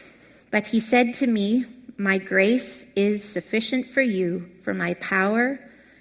But 0.51 0.67
he 0.67 0.81
said 0.81 1.15
to 1.15 1.27
me, 1.27 1.65
My 1.97 2.19
grace 2.19 2.87
is 2.95 3.25
sufficient 3.25 3.89
for 3.89 4.03
you, 4.03 4.51
for 4.61 4.75
my 4.75 4.93
power 4.95 5.61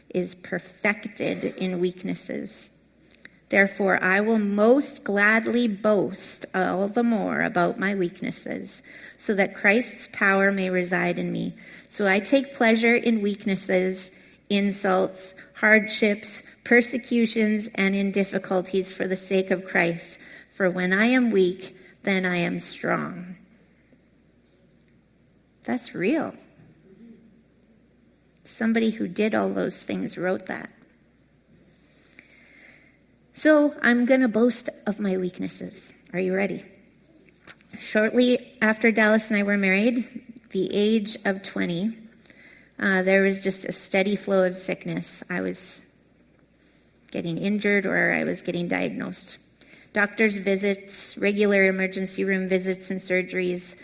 is 0.10 0.36
perfected 0.36 1.46
in 1.46 1.80
weaknesses. 1.80 2.70
Therefore, 3.54 4.04
I 4.04 4.20
will 4.20 4.40
most 4.40 5.04
gladly 5.04 5.68
boast 5.68 6.48
all 6.56 6.88
the 6.88 7.04
more 7.04 7.44
about 7.44 7.78
my 7.78 7.94
weaknesses, 7.94 8.82
so 9.16 9.36
that 9.36 9.54
Christ's 9.54 10.10
power 10.12 10.52
may 10.52 10.72
reside 10.72 11.20
in 11.20 11.32
me. 11.32 11.54
So 11.88 12.08
I 12.08 12.20
take 12.20 12.56
pleasure 12.56 12.96
in 12.96 13.22
weaknesses, 13.22 14.12
insults, 14.50 15.36
hardships, 15.54 16.42
persecutions, 16.64 17.70
and 17.76 17.96
in 17.96 18.10
difficulties 18.10 18.92
for 18.92 19.08
the 19.08 19.16
sake 19.16 19.52
of 19.52 19.66
Christ. 19.66 20.18
For 20.52 20.68
when 20.68 20.92
I 20.92 21.06
am 21.06 21.30
weak, 21.30 21.78
then 22.02 22.26
I 22.26 22.38
am 22.38 22.60
strong. 22.60 23.36
That's 25.62 25.94
real. 25.94 26.34
Somebody 28.46 28.90
who 28.90 29.08
did 29.08 29.36
all 29.36 29.50
those 29.50 29.78
things 29.78 30.18
wrote 30.18 30.48
that. 30.48 30.72
So 33.36 33.76
I'm 33.82 34.06
going 34.06 34.22
to 34.22 34.28
boast 34.28 34.70
of 34.86 35.00
my 35.00 35.18
weaknesses. 35.18 35.92
Are 36.14 36.20
you 36.20 36.36
ready? 36.36 36.64
Shortly 37.80 38.54
after 38.62 38.92
Dallas 38.92 39.32
and 39.32 39.40
I 39.40 39.44
were 39.44 39.58
married, 39.58 40.08
the 40.52 40.70
age 40.72 41.18
of 41.26 41.42
20, 41.42 41.98
uh, 42.78 43.02
there 43.02 43.24
was 43.24 43.44
just 43.44 43.66
a 43.66 43.72
steady 43.72 44.16
flow 44.16 44.44
of 44.44 44.56
sickness. 44.56 45.24
I 45.32 45.42
was 45.42 45.84
getting 47.10 47.40
injured 47.40 47.88
or 47.88 48.14
I 48.14 48.24
was 48.24 48.44
getting 48.44 48.68
diagnosed. 48.68 49.40
Doctor's 49.94 50.38
visits, 50.38 51.18
regular 51.18 51.64
emergency 51.64 52.24
room 52.24 52.48
visits 52.48 52.92
and 52.92 53.00
surgeries, 53.00 53.76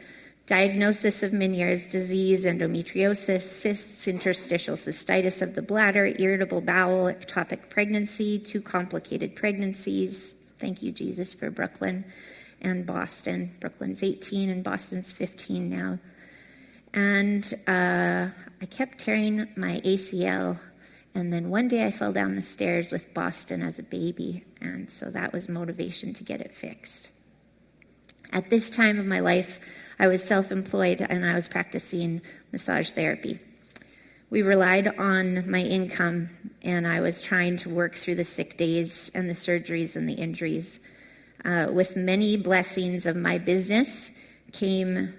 diagnosis 0.50 1.22
of 1.22 1.32
Meniere's 1.32 1.88
disease, 1.88 2.44
endometriosis, 2.44 3.41
cysts, 3.41 4.08
interstitial 4.08 4.75
cystitis 4.75 5.44
of 5.44 5.53
the 5.53 5.62
bladder, 5.62 6.12
irritable 6.18 6.60
bowel, 6.60 7.06
ectopic 7.06 7.70
pregnancy, 7.70 8.39
two 8.39 8.60
complicated 8.60 9.36
pregnancies. 9.36 10.34
Thank 10.58 10.82
you, 10.82 10.91
Jesus, 10.91 11.36
for 11.36 11.51
Brooklyn 11.51 12.03
and 12.62 12.84
Boston. 12.84 13.51
Brooklyn's 13.60 14.01
18 14.01 14.50
and 14.50 14.63
Boston's 14.63 15.12
15 15.12 15.70
now. 15.70 16.00
And 16.96 17.53
uh, 17.68 18.29
I 18.60 18.65
kept 18.72 18.98
tearing 18.98 19.50
my 19.56 19.79
ACL. 19.86 20.60
And 21.13 21.32
then 21.32 21.51
one 21.51 21.68
day 21.68 21.86
I 21.86 21.91
fell 21.91 22.12
down 22.12 22.36
the 22.36 22.41
stairs 22.41 22.91
with 22.91 23.13
Boston 23.13 23.62
as 23.62 23.77
a 23.77 23.84
baby. 23.84 24.46
And 24.60 24.89
so 24.89 25.12
that 25.12 25.32
was 25.32 25.48
motivation 25.48 26.15
to 26.15 26.24
get 26.24 26.41
it 26.41 26.56
fixed. 26.56 27.10
At 28.32 28.50
this 28.50 28.72
time 28.72 29.00
of 29.00 29.06
my 29.06 29.20
life, 29.20 29.60
I 30.00 30.08
was 30.08 30.24
self 30.24 30.51
employed 30.51 31.06
and 31.08 31.25
I 31.25 31.36
was 31.36 31.50
practicing 31.50 32.22
massage 32.51 32.91
therapy. 32.91 33.39
We 34.29 34.44
relied 34.44 34.88
on 35.00 35.50
my 35.50 35.62
income, 35.62 36.29
and 36.62 36.88
I 36.88 37.00
was 37.01 37.20
trying 37.20 37.58
to 37.58 37.70
work 37.70 37.96
through 37.96 38.15
the 38.15 38.24
sick 38.24 38.58
days 38.58 39.10
and 39.15 39.27
the 39.27 39.34
surgeries 39.34 39.96
and 39.96 40.08
the 40.08 40.13
injuries. 40.13 40.79
Uh, 41.44 41.68
with 41.72 41.96
many 41.96 42.38
blessings 42.38 43.08
of 43.08 43.15
my 43.15 43.39
business 43.39 44.12
came 44.51 45.15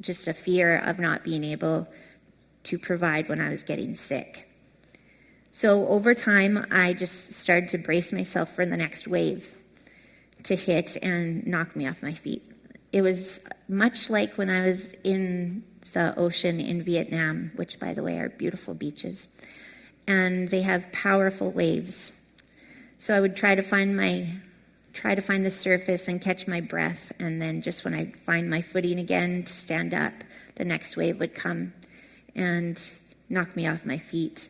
just 0.00 0.28
a 0.28 0.32
fear 0.32 0.78
of 0.78 0.98
not 0.98 1.24
being 1.24 1.44
able 1.44 1.88
to 2.62 2.78
provide 2.78 3.28
when 3.28 3.40
I 3.40 3.50
was 3.50 3.62
getting 3.62 3.94
sick. 3.94 4.48
So 5.52 5.86
over 5.88 6.14
time, 6.14 6.66
I 6.70 6.94
just 6.94 7.32
started 7.34 7.68
to 7.70 7.78
brace 7.78 8.12
myself 8.12 8.54
for 8.54 8.64
the 8.64 8.76
next 8.76 9.06
wave 9.06 9.58
to 10.44 10.56
hit 10.56 10.96
and 11.02 11.46
knock 11.46 11.76
me 11.76 11.86
off 11.86 12.02
my 12.02 12.14
feet. 12.14 12.47
It 12.92 13.02
was 13.02 13.40
much 13.68 14.08
like 14.08 14.38
when 14.38 14.48
I 14.48 14.66
was 14.66 14.92
in 15.04 15.62
the 15.92 16.14
ocean 16.18 16.60
in 16.60 16.82
Vietnam, 16.82 17.52
which, 17.56 17.78
by 17.78 17.92
the 17.94 18.02
way, 18.02 18.18
are 18.18 18.28
beautiful 18.28 18.74
beaches, 18.74 19.28
and 20.06 20.48
they 20.48 20.62
have 20.62 20.90
powerful 20.92 21.50
waves. 21.50 22.12
So 22.98 23.14
I 23.14 23.20
would 23.20 23.36
try 23.36 23.54
to 23.54 23.62
find 23.62 23.96
my 23.96 24.28
try 24.94 25.14
to 25.14 25.22
find 25.22 25.46
the 25.46 25.50
surface 25.50 26.08
and 26.08 26.20
catch 26.20 26.48
my 26.48 26.60
breath, 26.60 27.12
and 27.20 27.40
then 27.40 27.62
just 27.62 27.84
when 27.84 27.94
I 27.94 28.06
find 28.26 28.50
my 28.50 28.60
footing 28.62 28.98
again 28.98 29.44
to 29.44 29.52
stand 29.52 29.94
up, 29.94 30.12
the 30.56 30.64
next 30.64 30.96
wave 30.96 31.20
would 31.20 31.34
come 31.34 31.72
and 32.34 32.80
knock 33.28 33.54
me 33.54 33.68
off 33.68 33.84
my 33.84 33.98
feet. 33.98 34.48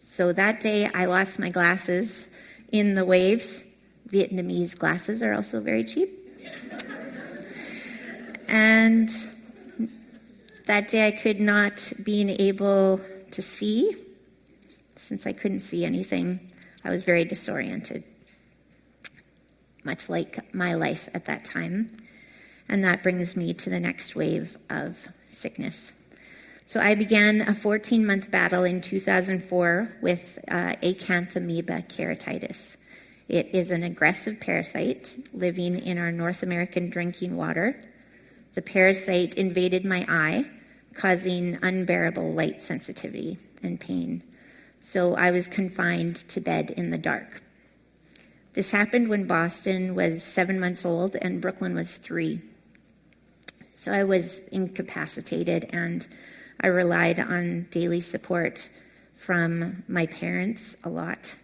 So 0.00 0.32
that 0.32 0.60
day, 0.60 0.86
I 0.92 1.04
lost 1.04 1.38
my 1.38 1.50
glasses 1.50 2.28
in 2.72 2.94
the 2.94 3.04
waves. 3.04 3.64
Vietnamese 4.08 4.76
glasses 4.76 5.22
are 5.22 5.34
also 5.34 5.60
very 5.60 5.84
cheap. 5.84 6.10
And 8.48 9.10
that 10.66 10.88
day, 10.88 11.06
I 11.06 11.12
could 11.12 11.40
not, 11.40 11.92
being 12.02 12.28
able 12.28 13.00
to 13.30 13.42
see, 13.42 13.94
since 14.96 15.26
I 15.26 15.32
couldn't 15.32 15.60
see 15.60 15.84
anything, 15.84 16.52
I 16.84 16.90
was 16.90 17.04
very 17.04 17.24
disoriented, 17.24 18.04
much 19.84 20.08
like 20.08 20.52
my 20.54 20.74
life 20.74 21.08
at 21.14 21.24
that 21.26 21.44
time. 21.44 21.88
And 22.68 22.82
that 22.82 23.02
brings 23.02 23.36
me 23.36 23.54
to 23.54 23.70
the 23.70 23.78
next 23.78 24.16
wave 24.16 24.58
of 24.68 25.08
sickness. 25.28 25.92
So 26.64 26.80
I 26.80 26.96
began 26.96 27.42
a 27.42 27.54
14 27.54 28.04
month 28.04 28.32
battle 28.32 28.64
in 28.64 28.80
2004 28.80 29.98
with 30.02 30.40
uh, 30.48 30.74
acanthamoeba 30.82 31.88
keratitis. 31.88 32.76
It 33.28 33.50
is 33.52 33.70
an 33.70 33.84
aggressive 33.84 34.40
parasite 34.40 35.28
living 35.32 35.78
in 35.78 35.96
our 35.96 36.10
North 36.10 36.42
American 36.42 36.90
drinking 36.90 37.36
water. 37.36 37.80
The 38.56 38.62
parasite 38.62 39.34
invaded 39.34 39.84
my 39.84 40.06
eye, 40.08 40.46
causing 40.94 41.58
unbearable 41.60 42.32
light 42.32 42.62
sensitivity 42.62 43.36
and 43.62 43.78
pain. 43.78 44.22
So 44.80 45.14
I 45.14 45.30
was 45.30 45.46
confined 45.46 46.16
to 46.30 46.40
bed 46.40 46.70
in 46.70 46.88
the 46.88 46.96
dark. 46.96 47.42
This 48.54 48.70
happened 48.70 49.08
when 49.08 49.26
Boston 49.26 49.94
was 49.94 50.22
seven 50.22 50.58
months 50.58 50.86
old 50.86 51.16
and 51.16 51.42
Brooklyn 51.42 51.74
was 51.74 51.98
three. 51.98 52.40
So 53.74 53.92
I 53.92 54.04
was 54.04 54.38
incapacitated 54.50 55.68
and 55.68 56.08
I 56.58 56.68
relied 56.68 57.20
on 57.20 57.66
daily 57.70 58.00
support 58.00 58.70
from 59.12 59.84
my 59.86 60.06
parents 60.06 60.78
a 60.82 60.88
lot, 60.88 61.36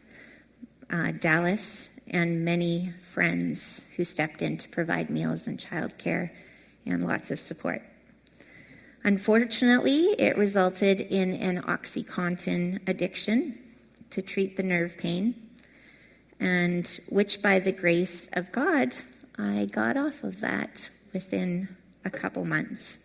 uh, 0.88 1.12
Dallas, 1.12 1.90
and 2.08 2.42
many 2.42 2.94
friends 3.04 3.84
who 3.96 4.04
stepped 4.04 4.40
in 4.40 4.56
to 4.56 4.68
provide 4.70 5.10
meals 5.10 5.46
and 5.46 5.58
childcare 5.58 6.30
and 6.86 7.06
lots 7.06 7.30
of 7.30 7.40
support. 7.40 7.82
Unfortunately, 9.04 10.14
it 10.18 10.38
resulted 10.38 11.00
in 11.00 11.34
an 11.34 11.62
Oxycontin 11.62 12.80
addiction 12.88 13.58
to 14.10 14.22
treat 14.22 14.56
the 14.56 14.62
nerve 14.62 14.96
pain, 14.96 15.34
and 16.38 17.00
which 17.08 17.42
by 17.42 17.58
the 17.58 17.72
grace 17.72 18.28
of 18.32 18.52
God, 18.52 18.94
I 19.36 19.64
got 19.64 19.96
off 19.96 20.22
of 20.22 20.40
that 20.40 20.88
within 21.12 21.68
a 22.04 22.10
couple 22.10 22.44
months. 22.44 22.98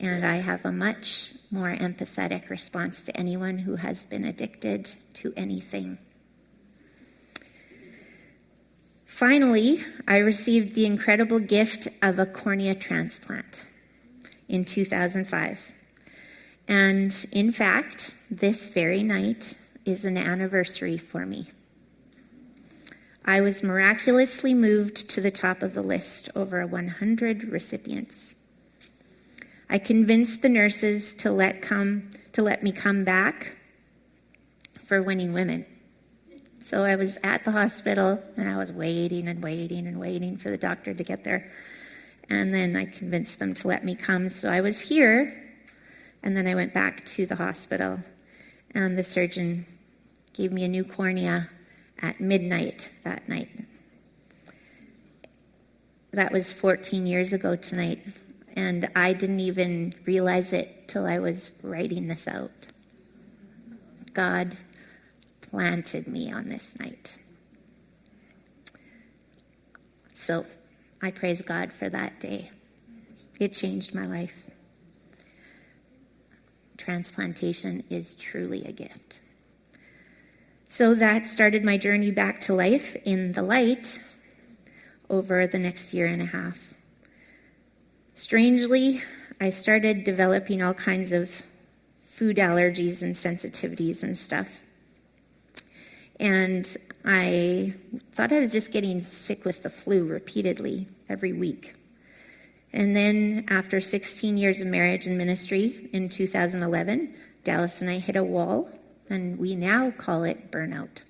And 0.00 0.24
I 0.24 0.36
have 0.36 0.64
a 0.64 0.72
much 0.72 1.32
more 1.50 1.74
empathetic 1.74 2.50
response 2.50 3.04
to 3.04 3.16
anyone 3.16 3.58
who 3.58 3.76
has 3.76 4.06
been 4.06 4.24
addicted 4.24 4.90
to 5.14 5.32
anything. 5.36 5.98
Finally, 9.18 9.84
I 10.06 10.18
received 10.18 10.76
the 10.76 10.86
incredible 10.86 11.40
gift 11.40 11.88
of 12.00 12.20
a 12.20 12.24
cornea 12.24 12.76
transplant 12.76 13.66
in 14.48 14.64
2005. 14.64 15.72
And 16.68 17.26
in 17.32 17.50
fact, 17.50 18.14
this 18.30 18.68
very 18.68 19.02
night 19.02 19.56
is 19.84 20.04
an 20.04 20.16
anniversary 20.16 20.96
for 20.96 21.26
me. 21.26 21.48
I 23.24 23.40
was 23.40 23.60
miraculously 23.60 24.54
moved 24.54 25.10
to 25.10 25.20
the 25.20 25.32
top 25.32 25.64
of 25.64 25.74
the 25.74 25.82
list 25.82 26.28
over 26.36 26.64
100 26.64 27.42
recipients. 27.48 28.34
I 29.68 29.78
convinced 29.78 30.42
the 30.42 30.48
nurses 30.48 31.12
to 31.14 31.32
let 31.32 31.60
come 31.60 32.12
to 32.34 32.42
let 32.44 32.62
me 32.62 32.70
come 32.70 33.02
back 33.02 33.56
for 34.76 35.02
winning 35.02 35.32
women. 35.32 35.66
So 36.68 36.84
I 36.84 36.96
was 36.96 37.16
at 37.24 37.46
the 37.46 37.52
hospital 37.52 38.22
and 38.36 38.46
I 38.46 38.58
was 38.58 38.70
waiting 38.70 39.26
and 39.26 39.42
waiting 39.42 39.86
and 39.86 39.98
waiting 39.98 40.36
for 40.36 40.50
the 40.50 40.58
doctor 40.58 40.92
to 40.92 41.02
get 41.02 41.24
there. 41.24 41.50
And 42.28 42.52
then 42.52 42.76
I 42.76 42.84
convinced 42.84 43.38
them 43.38 43.54
to 43.54 43.68
let 43.68 43.86
me 43.86 43.94
come. 43.94 44.28
So 44.28 44.50
I 44.50 44.60
was 44.60 44.82
here 44.82 45.32
and 46.22 46.36
then 46.36 46.46
I 46.46 46.54
went 46.54 46.74
back 46.74 47.06
to 47.06 47.24
the 47.24 47.36
hospital 47.36 48.00
and 48.72 48.98
the 48.98 49.02
surgeon 49.02 49.64
gave 50.34 50.52
me 50.52 50.62
a 50.62 50.68
new 50.68 50.84
cornea 50.84 51.48
at 52.02 52.20
midnight 52.20 52.90
that 53.02 53.26
night. 53.30 53.48
That 56.12 56.32
was 56.32 56.52
14 56.52 57.06
years 57.06 57.32
ago 57.32 57.56
tonight, 57.56 58.00
and 58.54 58.90
I 58.94 59.14
didn't 59.14 59.40
even 59.40 59.94
realize 60.04 60.52
it 60.52 60.86
till 60.86 61.06
I 61.06 61.18
was 61.18 61.50
writing 61.62 62.08
this 62.08 62.28
out. 62.28 62.66
God 64.12 64.58
planted 65.50 66.06
me 66.06 66.32
on 66.32 66.48
this 66.48 66.78
night. 66.78 67.18
So 70.14 70.44
I 71.00 71.10
praise 71.10 71.42
God 71.42 71.72
for 71.72 71.88
that 71.88 72.20
day. 72.20 72.50
It 73.38 73.52
changed 73.52 73.94
my 73.94 74.04
life. 74.04 74.50
Transplantation 76.76 77.84
is 77.88 78.14
truly 78.14 78.64
a 78.64 78.72
gift. 78.72 79.20
So 80.66 80.94
that 80.94 81.26
started 81.26 81.64
my 81.64 81.78
journey 81.78 82.10
back 82.10 82.40
to 82.42 82.54
life 82.54 82.96
in 83.04 83.32
the 83.32 83.42
light 83.42 84.00
over 85.08 85.46
the 85.46 85.58
next 85.58 85.94
year 85.94 86.06
and 86.06 86.20
a 86.20 86.26
half. 86.26 86.74
Strangely, 88.12 89.02
I 89.40 89.50
started 89.50 90.04
developing 90.04 90.62
all 90.62 90.74
kinds 90.74 91.12
of 91.12 91.46
food 92.02 92.36
allergies 92.36 93.02
and 93.02 93.14
sensitivities 93.14 94.02
and 94.02 94.18
stuff. 94.18 94.60
And 96.20 96.76
I 97.04 97.74
thought 98.12 98.32
I 98.32 98.40
was 98.40 98.52
just 98.52 98.72
getting 98.72 99.02
sick 99.02 99.44
with 99.44 99.62
the 99.62 99.70
flu 99.70 100.04
repeatedly 100.04 100.88
every 101.08 101.32
week. 101.32 101.74
And 102.72 102.96
then, 102.96 103.46
after 103.48 103.80
16 103.80 104.36
years 104.36 104.60
of 104.60 104.66
marriage 104.66 105.06
and 105.06 105.16
ministry 105.16 105.88
in 105.92 106.08
2011, 106.08 107.14
Dallas 107.44 107.80
and 107.80 107.88
I 107.88 107.98
hit 107.98 108.16
a 108.16 108.22
wall 108.22 108.68
and 109.08 109.38
we 109.38 109.54
now 109.54 109.90
call 109.90 110.24
it 110.24 110.50
burnout. 110.50 111.02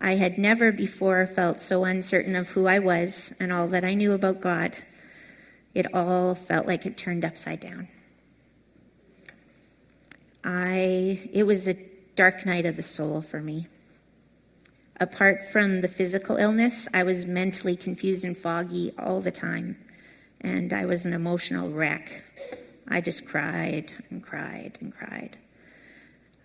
I 0.00 0.16
had 0.16 0.36
never 0.36 0.72
before 0.72 1.26
felt 1.26 1.62
so 1.62 1.84
uncertain 1.84 2.36
of 2.36 2.50
who 2.50 2.66
I 2.66 2.78
was 2.78 3.32
and 3.40 3.52
all 3.52 3.66
that 3.68 3.84
I 3.84 3.94
knew 3.94 4.12
about 4.12 4.42
God. 4.42 4.76
It 5.72 5.92
all 5.94 6.34
felt 6.34 6.66
like 6.66 6.84
it 6.84 6.96
turned 6.96 7.24
upside 7.24 7.60
down. 7.60 7.88
I 10.44 11.28
it 11.32 11.44
was 11.44 11.66
a 11.66 11.76
dark 12.16 12.46
night 12.46 12.64
of 12.66 12.76
the 12.76 12.82
soul 12.82 13.22
for 13.22 13.40
me. 13.40 13.66
Apart 14.98 15.46
from 15.46 15.82
the 15.82 15.88
physical 15.88 16.36
illness, 16.38 16.88
I 16.94 17.02
was 17.02 17.26
mentally 17.26 17.76
confused 17.76 18.24
and 18.24 18.36
foggy 18.36 18.92
all 18.98 19.20
the 19.20 19.30
time, 19.30 19.76
and 20.40 20.72
I 20.72 20.86
was 20.86 21.04
an 21.04 21.12
emotional 21.12 21.70
wreck. 21.70 22.24
I 22.88 23.02
just 23.02 23.26
cried 23.26 23.92
and 24.10 24.22
cried 24.22 24.78
and 24.80 24.94
cried. 24.94 25.36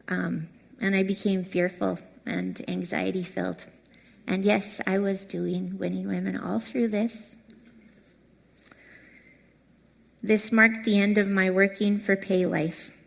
Um, 0.09 0.49
and 0.81 0.95
I 0.95 1.03
became 1.03 1.45
fearful 1.45 1.99
and 2.25 2.61
anxiety 2.67 3.23
filled. 3.23 3.65
And 4.27 4.43
yes, 4.43 4.81
I 4.85 4.99
was 4.99 5.25
doing 5.25 5.77
Winning 5.77 6.07
Women 6.07 6.37
all 6.37 6.59
through 6.59 6.89
this. 6.89 7.37
This 10.21 10.51
marked 10.51 10.83
the 10.83 10.99
end 10.99 11.17
of 11.17 11.27
my 11.27 11.49
working 11.49 11.97
for 11.97 12.15
pay 12.15 12.45
life. 12.45 12.97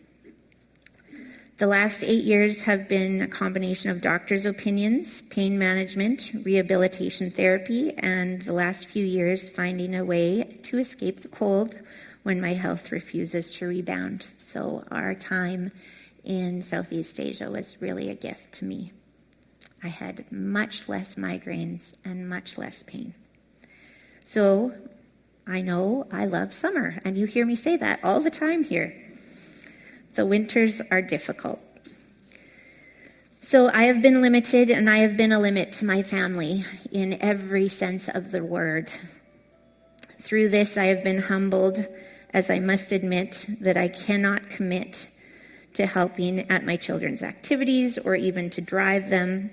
The 1.57 1.69
last 1.69 2.03
eight 2.03 2.25
years 2.25 2.65
have 2.65 2.89
been 2.89 3.23
a 3.23 3.29
combination 3.29 3.89
of 3.89 4.01
doctors' 4.01 4.45
opinions, 4.45 5.23
pain 5.31 5.57
management, 5.57 6.33
rehabilitation 6.43 7.31
therapy, 7.31 7.95
and 7.97 8.43
the 8.43 8.53
last 8.53 8.89
few 8.89 9.05
years 9.05 9.49
finding 9.49 9.95
a 9.95 10.05
way 10.05 10.59
to 10.65 10.79
escape 10.79 11.21
the 11.21 11.29
cold 11.29 11.81
when 12.25 12.41
my 12.41 12.55
health 12.55 12.91
refuses 12.91 13.53
to 13.53 13.69
rebound. 13.69 14.27
So, 14.37 14.83
our 14.91 15.15
time 15.15 15.71
in 16.25 16.61
Southeast 16.61 17.21
Asia 17.21 17.49
was 17.49 17.81
really 17.81 18.11
a 18.11 18.17
gift 18.17 18.51
to 18.55 18.65
me. 18.65 18.93
I 19.81 19.89
had 19.89 20.25
much 20.33 20.89
less 20.89 21.15
migraines 21.15 21.95
and 22.05 22.29
much 22.29 22.59
less 22.59 22.83
pain. 22.83 23.15
So 24.25 24.73
I 25.47 25.61
know 25.61 26.09
I 26.11 26.25
love 26.25 26.53
summer, 26.53 27.01
and 27.05 27.17
you 27.17 27.27
hear 27.27 27.47
me 27.47 27.55
say 27.55 27.77
that 27.77 28.01
all 28.03 28.19
the 28.19 28.31
time 28.31 28.65
here. 28.65 29.04
The 30.15 30.25
winters 30.25 30.81
are 30.91 31.03
difficult. 31.03 31.61
So 33.41 33.69
I 33.69 33.85
have 33.85 34.01
been 34.01 34.23
limited 34.23 34.71
and 34.71 34.89
I 34.89 34.99
have 34.99 35.17
been 35.17 35.33
a 35.33 35.41
limit 35.41 35.73
to 35.75 35.85
my 35.85 36.03
family 36.03 36.65
in 36.91 37.21
every 37.21 37.69
sense 37.69 38.09
of 38.09 38.31
the 38.31 38.43
word. 38.43 38.93
Through 40.21 40.49
this, 40.49 40.79
I 40.79 40.87
have 40.87 41.05
been 41.05 41.23
humbled 41.23 41.87
as 42.33 42.49
I 42.49 42.59
must 42.59 42.91
admit 42.93 43.47
that 43.61 43.77
I 43.77 43.89
cannot 43.89 44.49
commit 44.49 45.09
to 45.75 45.87
helping 45.87 46.51
at 46.51 46.65
my 46.65 46.77
children's 46.77 47.23
activities 47.23 47.99
or 47.99 48.15
even 48.15 48.49
to 48.51 48.61
drive 48.61 49.11
them. 49.11 49.51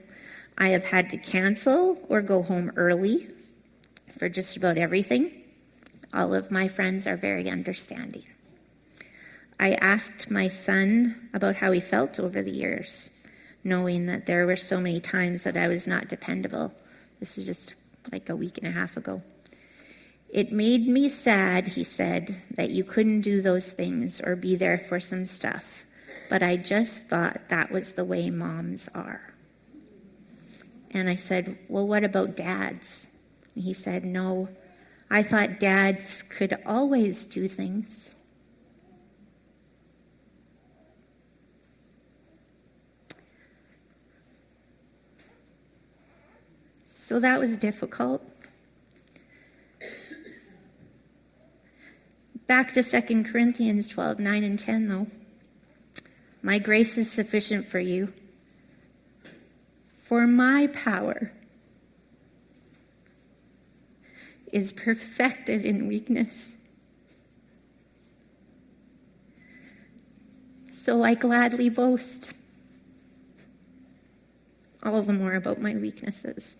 I 0.57 0.69
have 0.69 0.85
had 0.85 1.09
to 1.09 1.17
cancel 1.17 1.97
or 2.07 2.21
go 2.21 2.43
home 2.43 2.71
early 2.75 3.27
for 4.07 4.29
just 4.29 4.55
about 4.55 4.77
everything. 4.77 5.31
All 6.13 6.33
of 6.33 6.51
my 6.51 6.67
friends 6.67 7.07
are 7.07 7.17
very 7.17 7.49
understanding. 7.49 8.23
I 9.61 9.73
asked 9.75 10.29
my 10.29 10.49
son 10.49 11.29
about 11.33 11.55
how 11.55 11.71
he 11.71 11.79
felt 11.79 12.19
over 12.19 12.41
the 12.41 12.51
years 12.51 13.09
knowing 13.63 14.07
that 14.07 14.25
there 14.25 14.45
were 14.45 14.55
so 14.55 14.79
many 14.79 14.99
times 14.99 15.43
that 15.43 15.57
I 15.57 15.67
was 15.67 15.87
not 15.87 16.07
dependable. 16.07 16.73
This 17.19 17.35
was 17.35 17.45
just 17.45 17.75
like 18.11 18.29
a 18.29 18.35
week 18.35 18.57
and 18.57 18.67
a 18.67 18.71
half 18.71 18.97
ago. 18.97 19.21
It 20.29 20.51
made 20.51 20.87
me 20.87 21.09
sad, 21.09 21.69
he 21.69 21.83
said, 21.83 22.37
that 22.55 22.71
you 22.71 22.83
couldn't 22.83 23.21
do 23.21 23.41
those 23.41 23.71
things 23.71 24.21
or 24.21 24.35
be 24.35 24.55
there 24.55 24.77
for 24.77 24.99
some 24.99 25.25
stuff, 25.25 25.85
but 26.29 26.41
I 26.41 26.55
just 26.55 27.03
thought 27.03 27.49
that 27.49 27.71
was 27.71 27.93
the 27.93 28.05
way 28.05 28.29
moms 28.29 28.89
are. 28.95 29.33
And 30.89 31.09
I 31.09 31.15
said, 31.15 31.57
Well, 31.67 31.87
what 31.87 32.03
about 32.03 32.35
dads? 32.35 33.07
And 33.55 33.63
he 33.63 33.73
said, 33.73 34.05
No, 34.05 34.49
I 35.09 35.23
thought 35.23 35.59
dads 35.59 36.23
could 36.23 36.57
always 36.65 37.25
do 37.25 37.47
things. 37.47 38.15
So 47.11 47.19
that 47.19 47.41
was 47.41 47.57
difficult. 47.57 48.23
Back 52.47 52.71
to 52.75 52.81
2 52.81 53.25
Corinthians 53.25 53.89
12 53.89 54.17
9 54.17 54.43
and 54.45 54.57
10, 54.57 54.87
though. 54.87 55.07
My 56.41 56.57
grace 56.57 56.97
is 56.97 57.11
sufficient 57.11 57.67
for 57.67 57.81
you, 57.81 58.13
for 60.01 60.25
my 60.25 60.67
power 60.67 61.33
is 64.53 64.71
perfected 64.71 65.65
in 65.65 65.89
weakness. 65.89 66.55
So 70.71 71.03
I 71.03 71.15
gladly 71.15 71.69
boast 71.69 72.31
all 74.81 75.01
the 75.01 75.11
more 75.11 75.33
about 75.33 75.59
my 75.59 75.75
weaknesses 75.75 76.55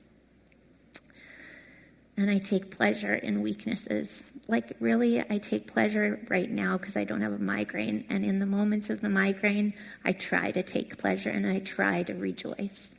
and 2.18 2.30
I 2.30 2.38
take 2.38 2.76
pleasure 2.76 3.14
in 3.14 3.42
weaknesses. 3.42 4.32
Like, 4.48 4.76
really, 4.80 5.22
I 5.22 5.38
take 5.38 5.72
pleasure 5.72 6.20
right 6.30 6.50
now 6.50 6.78
because 6.78 6.98
I 6.98 7.04
don't 7.04 7.22
have 7.22 7.34
a 7.34 7.40
migraine. 7.40 8.06
And 8.10 8.26
in 8.26 8.40
the 8.40 8.46
moments 8.46 8.90
of 8.90 9.02
the 9.02 9.10
migraine, 9.10 9.74
I 10.04 10.12
try 10.12 10.52
to 10.52 10.62
take 10.62 10.98
pleasure 10.98 11.30
and 11.30 11.48
I 11.48 11.60
try 11.60 12.04
to 12.04 12.14
rejoice. 12.14 12.96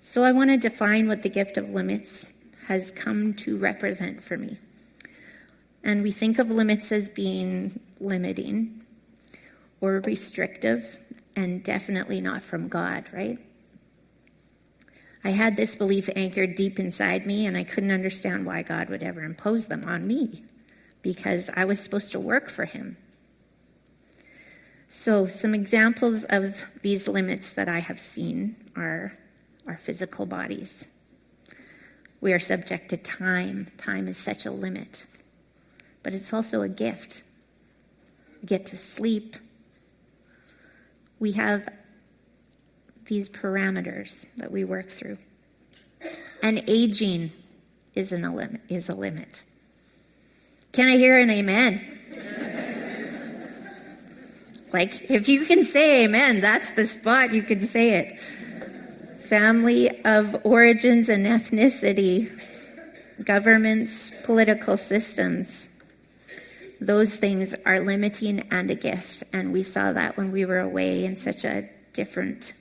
So, 0.00 0.22
I 0.22 0.32
want 0.32 0.50
to 0.50 0.56
define 0.56 1.08
what 1.08 1.22
the 1.22 1.28
gift 1.28 1.56
of 1.56 1.70
limits 1.70 2.32
has 2.66 2.90
come 2.90 3.34
to 3.34 3.58
represent 3.58 4.22
for 4.22 4.36
me. 4.36 4.58
And 5.82 6.02
we 6.02 6.10
think 6.10 6.38
of 6.38 6.50
limits 6.50 6.90
as 6.92 7.08
being 7.08 7.80
limiting 8.00 8.82
or 9.80 10.00
restrictive, 10.00 10.96
and 11.36 11.62
definitely 11.62 12.20
not 12.20 12.42
from 12.42 12.68
God, 12.68 13.04
right? 13.12 13.38
I 15.26 15.30
had 15.30 15.56
this 15.56 15.74
belief 15.74 16.10
anchored 16.14 16.54
deep 16.54 16.78
inside 16.78 17.26
me, 17.26 17.46
and 17.46 17.56
I 17.56 17.64
couldn't 17.64 17.90
understand 17.90 18.44
why 18.44 18.62
God 18.62 18.90
would 18.90 19.02
ever 19.02 19.22
impose 19.22 19.66
them 19.66 19.84
on 19.86 20.06
me 20.06 20.44
because 21.00 21.50
I 21.56 21.64
was 21.64 21.80
supposed 21.80 22.12
to 22.12 22.20
work 22.20 22.50
for 22.50 22.66
Him. 22.66 22.98
So, 24.90 25.26
some 25.26 25.54
examples 25.54 26.24
of 26.28 26.62
these 26.82 27.08
limits 27.08 27.52
that 27.54 27.68
I 27.68 27.80
have 27.80 27.98
seen 27.98 28.56
are 28.76 29.12
our 29.66 29.78
physical 29.78 30.26
bodies. 30.26 30.88
We 32.20 32.34
are 32.34 32.38
subject 32.38 32.90
to 32.90 32.98
time. 32.98 33.68
Time 33.78 34.08
is 34.08 34.18
such 34.18 34.44
a 34.44 34.50
limit, 34.50 35.06
but 36.02 36.12
it's 36.12 36.34
also 36.34 36.60
a 36.60 36.68
gift. 36.68 37.22
We 38.42 38.46
get 38.46 38.66
to 38.66 38.76
sleep. 38.76 39.36
We 41.18 41.32
have 41.32 41.68
these 43.06 43.28
parameters 43.28 44.26
that 44.36 44.50
we 44.50 44.64
work 44.64 44.88
through. 44.88 45.18
And 46.42 46.62
aging 46.66 47.32
is, 47.94 48.12
an, 48.12 48.60
is 48.68 48.88
a 48.88 48.94
limit. 48.94 49.42
Can 50.72 50.88
I 50.88 50.96
hear 50.96 51.18
an 51.18 51.30
amen? 51.30 52.00
like, 54.72 55.10
if 55.10 55.28
you 55.28 55.44
can 55.44 55.64
say 55.64 56.04
amen, 56.04 56.40
that's 56.40 56.72
the 56.72 56.86
spot 56.86 57.32
you 57.32 57.42
can 57.42 57.62
say 57.62 57.90
it. 57.94 58.20
Family 59.28 60.02
of 60.04 60.36
origins 60.44 61.08
and 61.08 61.26
ethnicity, 61.26 62.30
governments, 63.24 64.10
political 64.24 64.76
systems, 64.76 65.68
those 66.80 67.16
things 67.16 67.54
are 67.64 67.80
limiting 67.80 68.40
and 68.50 68.70
a 68.70 68.74
gift. 68.74 69.22
And 69.32 69.52
we 69.52 69.62
saw 69.62 69.92
that 69.92 70.16
when 70.16 70.32
we 70.32 70.44
were 70.44 70.60
away 70.60 71.04
in 71.04 71.16
such 71.16 71.44
a 71.44 71.68
different 71.92 72.52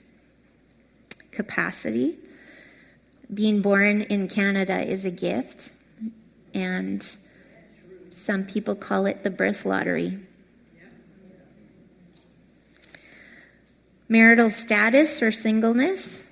capacity. 1.33 2.17
Being 3.33 3.61
born 3.61 4.01
in 4.01 4.27
Canada 4.27 4.81
is 4.81 5.05
a 5.05 5.11
gift, 5.11 5.71
and 6.53 7.03
some 8.11 8.45
people 8.45 8.75
call 8.75 9.05
it 9.05 9.23
the 9.23 9.29
birth 9.29 9.65
lottery. 9.65 10.19
Marital 14.07 14.49
status 14.49 15.21
or 15.21 15.31
singleness. 15.31 16.27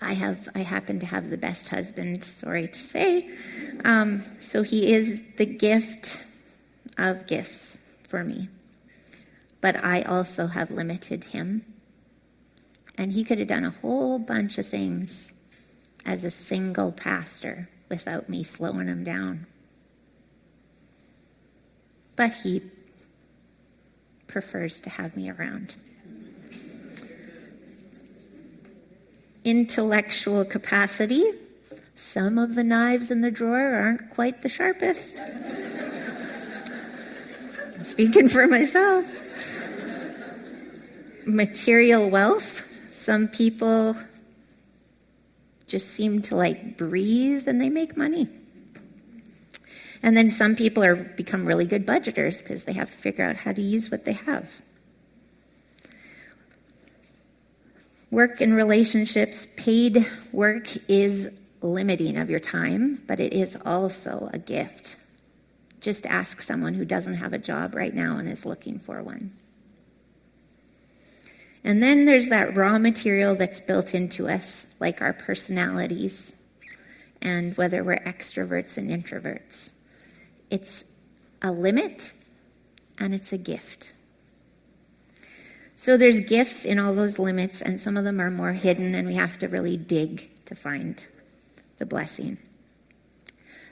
I 0.00 0.14
have, 0.14 0.48
I 0.54 0.60
happen 0.60 0.98
to 1.00 1.06
have 1.06 1.30
the 1.30 1.36
best 1.36 1.68
husband, 1.68 2.24
sorry 2.24 2.68
to 2.68 2.78
say. 2.78 3.30
Um, 3.84 4.20
so 4.40 4.62
he 4.62 4.92
is 4.92 5.22
the 5.36 5.46
gift 5.46 6.24
of 6.98 7.26
gifts 7.26 7.78
for 8.08 8.24
me. 8.24 8.48
But 9.60 9.82
I 9.82 10.02
also 10.02 10.48
have 10.48 10.70
limited 10.70 11.24
him. 11.24 11.64
And 12.96 13.12
he 13.12 13.24
could 13.24 13.38
have 13.38 13.48
done 13.48 13.64
a 13.64 13.70
whole 13.70 14.18
bunch 14.18 14.58
of 14.58 14.66
things 14.66 15.34
as 16.04 16.24
a 16.24 16.30
single 16.30 16.92
pastor 16.92 17.68
without 17.88 18.28
me 18.28 18.44
slowing 18.44 18.86
him 18.86 19.04
down. 19.04 19.46
But 22.16 22.32
he 22.32 22.62
prefers 24.26 24.80
to 24.82 24.90
have 24.90 25.16
me 25.16 25.30
around. 25.30 25.74
Intellectual 29.44 30.44
capacity. 30.44 31.24
Some 31.96 32.38
of 32.38 32.54
the 32.54 32.64
knives 32.64 33.10
in 33.10 33.20
the 33.20 33.30
drawer 33.30 33.74
aren't 33.74 34.10
quite 34.10 34.42
the 34.42 34.48
sharpest. 34.48 35.16
Speaking 37.82 38.28
for 38.28 38.46
myself. 38.46 39.04
Material 41.26 42.08
wealth. 42.08 42.73
Some 43.04 43.28
people 43.28 43.98
just 45.66 45.90
seem 45.90 46.22
to 46.22 46.36
like 46.36 46.78
breathe 46.78 47.46
and 47.46 47.60
they 47.60 47.68
make 47.68 47.98
money. 47.98 48.30
And 50.02 50.16
then 50.16 50.30
some 50.30 50.56
people 50.56 50.82
are 50.82 50.96
become 50.96 51.44
really 51.44 51.66
good 51.66 51.86
budgeters 51.86 52.38
because 52.38 52.64
they 52.64 52.72
have 52.72 52.90
to 52.90 52.96
figure 52.96 53.26
out 53.26 53.36
how 53.36 53.52
to 53.52 53.60
use 53.60 53.90
what 53.90 54.06
they 54.06 54.14
have. 54.14 54.62
Work 58.10 58.40
and 58.40 58.56
relationships, 58.56 59.48
paid 59.58 60.06
work 60.32 60.74
is 60.88 61.28
limiting 61.60 62.16
of 62.16 62.30
your 62.30 62.40
time, 62.40 63.02
but 63.06 63.20
it 63.20 63.34
is 63.34 63.54
also 63.66 64.30
a 64.32 64.38
gift. 64.38 64.96
Just 65.78 66.06
ask 66.06 66.40
someone 66.40 66.72
who 66.72 66.86
doesn't 66.86 67.16
have 67.16 67.34
a 67.34 67.38
job 67.38 67.74
right 67.74 67.92
now 67.92 68.16
and 68.16 68.30
is 68.30 68.46
looking 68.46 68.78
for 68.78 69.02
one. 69.02 69.32
And 71.64 71.82
then 71.82 72.04
there's 72.04 72.28
that 72.28 72.56
raw 72.56 72.78
material 72.78 73.34
that's 73.34 73.60
built 73.60 73.94
into 73.94 74.28
us, 74.28 74.66
like 74.78 75.00
our 75.00 75.14
personalities 75.14 76.34
and 77.22 77.56
whether 77.56 77.82
we're 77.82 78.04
extroverts 78.04 78.76
and 78.76 78.90
introverts. 78.90 79.70
It's 80.50 80.84
a 81.40 81.50
limit 81.50 82.12
and 82.98 83.14
it's 83.14 83.32
a 83.32 83.38
gift. 83.38 83.94
So 85.74 85.96
there's 85.96 86.20
gifts 86.20 86.64
in 86.64 86.78
all 86.78 86.94
those 86.94 87.18
limits, 87.18 87.60
and 87.60 87.80
some 87.80 87.96
of 87.96 88.04
them 88.04 88.20
are 88.20 88.30
more 88.30 88.52
hidden, 88.52 88.94
and 88.94 89.06
we 89.06 89.14
have 89.14 89.38
to 89.40 89.48
really 89.48 89.76
dig 89.76 90.30
to 90.46 90.54
find 90.54 91.04
the 91.78 91.84
blessing. 91.84 92.38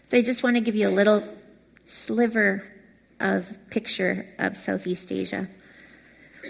So 0.08 0.18
I 0.18 0.22
just 0.22 0.42
want 0.42 0.56
to 0.56 0.60
give 0.60 0.74
you 0.74 0.88
a 0.88 0.90
little 0.90 1.22
sliver 1.86 2.62
of 3.20 3.56
picture 3.70 4.28
of 4.38 4.56
Southeast 4.56 5.12
Asia. 5.12 5.48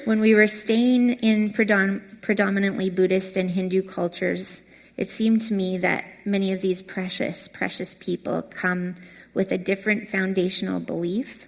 When 0.04 0.20
we 0.20 0.34
were 0.34 0.46
staying 0.46 1.10
in 1.20 1.50
predom- 1.50 2.20
predominantly 2.22 2.88
Buddhist 2.88 3.36
and 3.36 3.50
Hindu 3.50 3.82
cultures, 3.82 4.62
it 4.96 5.08
seemed 5.08 5.42
to 5.42 5.54
me 5.54 5.76
that 5.78 6.04
many 6.24 6.52
of 6.52 6.62
these 6.62 6.82
precious, 6.82 7.46
precious 7.46 7.94
people 8.00 8.42
come 8.42 8.94
with 9.34 9.52
a 9.52 9.58
different 9.58 10.08
foundational 10.08 10.80
belief, 10.80 11.46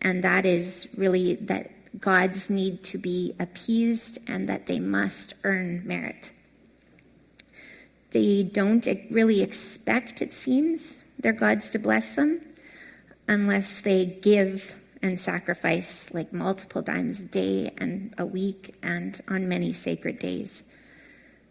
and 0.00 0.24
that 0.24 0.46
is 0.46 0.88
really 0.96 1.34
that 1.34 1.70
gods 2.00 2.50
need 2.50 2.82
to 2.84 2.98
be 2.98 3.34
appeased 3.38 4.18
and 4.26 4.48
that 4.48 4.66
they 4.66 4.78
must 4.78 5.34
earn 5.44 5.86
merit. 5.86 6.32
They 8.10 8.42
don't 8.42 8.86
really 9.10 9.42
expect, 9.42 10.22
it 10.22 10.32
seems, 10.32 11.02
their 11.18 11.32
gods 11.32 11.70
to 11.70 11.78
bless 11.78 12.10
them 12.10 12.40
unless 13.28 13.80
they 13.80 14.04
give 14.06 14.74
and 15.04 15.20
sacrifice 15.20 16.08
like 16.14 16.32
multiple 16.32 16.82
times 16.82 17.20
a 17.20 17.26
day 17.26 17.70
and 17.76 18.14
a 18.16 18.24
week 18.24 18.74
and 18.82 19.20
on 19.28 19.46
many 19.46 19.70
sacred 19.70 20.18
days. 20.18 20.64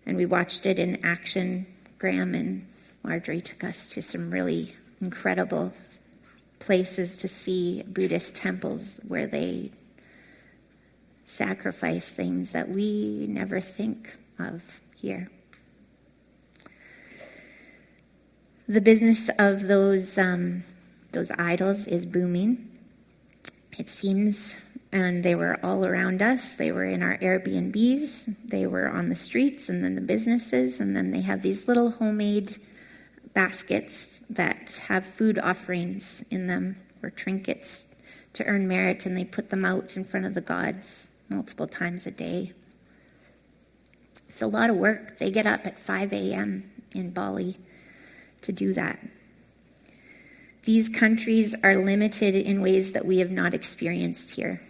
And 0.08 0.18
we 0.18 0.26
watched 0.26 0.66
it 0.66 0.80
in 0.80 1.06
action. 1.06 1.68
Graham 2.00 2.34
and 2.34 2.68
Marjorie 3.04 3.42
took 3.42 3.64
us 3.64 3.90
to 3.90 4.02
some 4.02 4.32
really 4.32 4.76
incredible 5.00 5.72
places 6.58 7.16
to 7.20 7.28
see 7.28 7.84
Buddhist 7.84 8.34
temples 8.34 9.00
where 9.08 9.28
they 9.28 9.70
sacrifice 11.24 12.10
things 12.10 12.54
that 12.54 12.70
we 12.70 13.28
never 13.30 13.62
think 13.62 14.18
of 14.40 14.82
here. 14.96 15.30
The 18.68 18.82
business 18.82 19.30
of 19.38 19.68
those 19.68 20.18
um, 20.18 20.64
those 21.12 21.32
idols 21.38 21.86
is 21.86 22.08
booming. 22.08 22.73
It 23.78 23.90
seems, 23.90 24.62
and 24.92 25.24
they 25.24 25.34
were 25.34 25.60
all 25.64 25.86
around 25.86 26.22
us. 26.22 26.52
They 26.52 26.72
were 26.72 26.86
in 26.86 27.02
our 27.02 27.18
Airbnbs. 27.18 28.36
They 28.46 28.68
were 28.68 28.88
on 28.88 29.10
the 29.10 29.16
streets, 29.16 29.68
and 29.68 29.84
then 29.84 29.96
the 29.96 30.02
businesses, 30.02 30.80
and 30.80 30.96
then 30.96 31.12
they 31.12 31.22
have 31.22 31.42
these 31.42 31.68
little 31.68 31.92
homemade 31.92 32.58
baskets 33.34 34.22
that 34.30 34.82
have 34.88 35.06
food 35.06 35.40
offerings 35.40 36.24
in 36.30 36.48
them 36.48 36.76
or 37.02 37.10
trinkets 37.10 37.88
to 38.34 38.46
earn 38.46 38.68
merit, 38.68 39.06
and 39.06 39.18
they 39.18 39.26
put 39.26 39.50
them 39.50 39.66
out 39.66 39.98
in 39.98 40.04
front 40.04 40.26
of 40.26 40.34
the 40.34 40.42
gods 40.42 41.08
multiple 41.30 41.68
times 41.68 42.06
a 42.06 42.12
day. 42.12 42.54
It's 44.28 44.42
a 44.42 44.48
lot 44.48 44.70
of 44.70 44.76
work. 44.76 45.18
They 45.18 45.32
get 45.32 45.46
up 45.46 45.66
at 45.66 45.80
5 45.80 46.14
a.m. 46.14 46.72
in 46.94 47.10
Bali 47.12 47.58
to 48.42 48.52
do 48.52 48.74
that. 48.74 49.00
These 50.64 50.88
countries 50.88 51.54
are 51.62 51.76
limited 51.76 52.36
in 52.36 52.62
ways 52.62 52.94
that 52.94 53.06
we 53.06 53.20
have 53.20 53.32
not 53.32 53.54
experienced 53.54 54.32
here. 54.32 54.62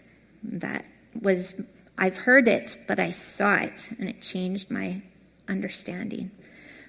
That 0.41 0.85
was, 1.21 1.53
I've 1.97 2.17
heard 2.17 2.47
it, 2.47 2.77
but 2.87 2.99
I 2.99 3.11
saw 3.11 3.57
it, 3.57 3.91
and 3.99 4.09
it 4.09 4.19
changed 4.19 4.71
my 4.71 5.03
understanding. 5.47 6.31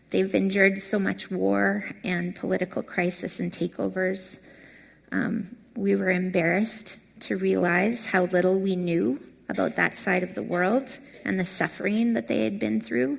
They've 0.08 0.34
endured 0.34 0.78
so 0.78 0.98
much 0.98 1.30
war 1.30 1.90
and 2.02 2.34
political 2.34 2.82
crisis 2.82 3.40
and 3.40 3.52
takeovers. 3.52 4.38
Um, 5.12 5.56
we 5.76 5.96
were 5.96 6.10
embarrassed 6.10 6.96
to 7.20 7.36
realize 7.36 8.06
how 8.06 8.24
little 8.24 8.58
we 8.58 8.74
knew 8.74 9.20
about 9.50 9.76
that 9.76 9.98
side 9.98 10.22
of 10.22 10.34
the 10.34 10.42
world 10.42 10.98
and 11.26 11.38
the 11.38 11.44
suffering 11.44 12.14
that 12.14 12.28
they 12.28 12.44
had 12.44 12.58
been 12.58 12.80
through, 12.80 13.18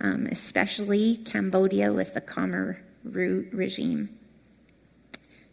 um, 0.00 0.26
especially 0.26 1.18
Cambodia 1.18 1.92
with 1.92 2.14
the 2.14 2.20
Khmer 2.20 2.78
regime. 3.04 4.18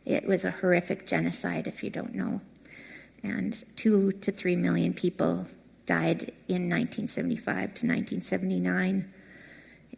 It 0.10 0.28
was 0.28 0.44
a 0.44 0.52
horrific 0.52 1.08
genocide, 1.08 1.68
if 1.68 1.84
you 1.84 1.90
don't 1.90 2.16
know. 2.16 2.42
And 3.24 3.64
two 3.76 4.12
to 4.12 4.32
three 4.32 4.56
million 4.56 4.94
people 4.94 5.46
died 5.86 6.34
in 6.48 6.70
1975 6.70 7.46
to 7.46 7.88
1979. 7.88 9.14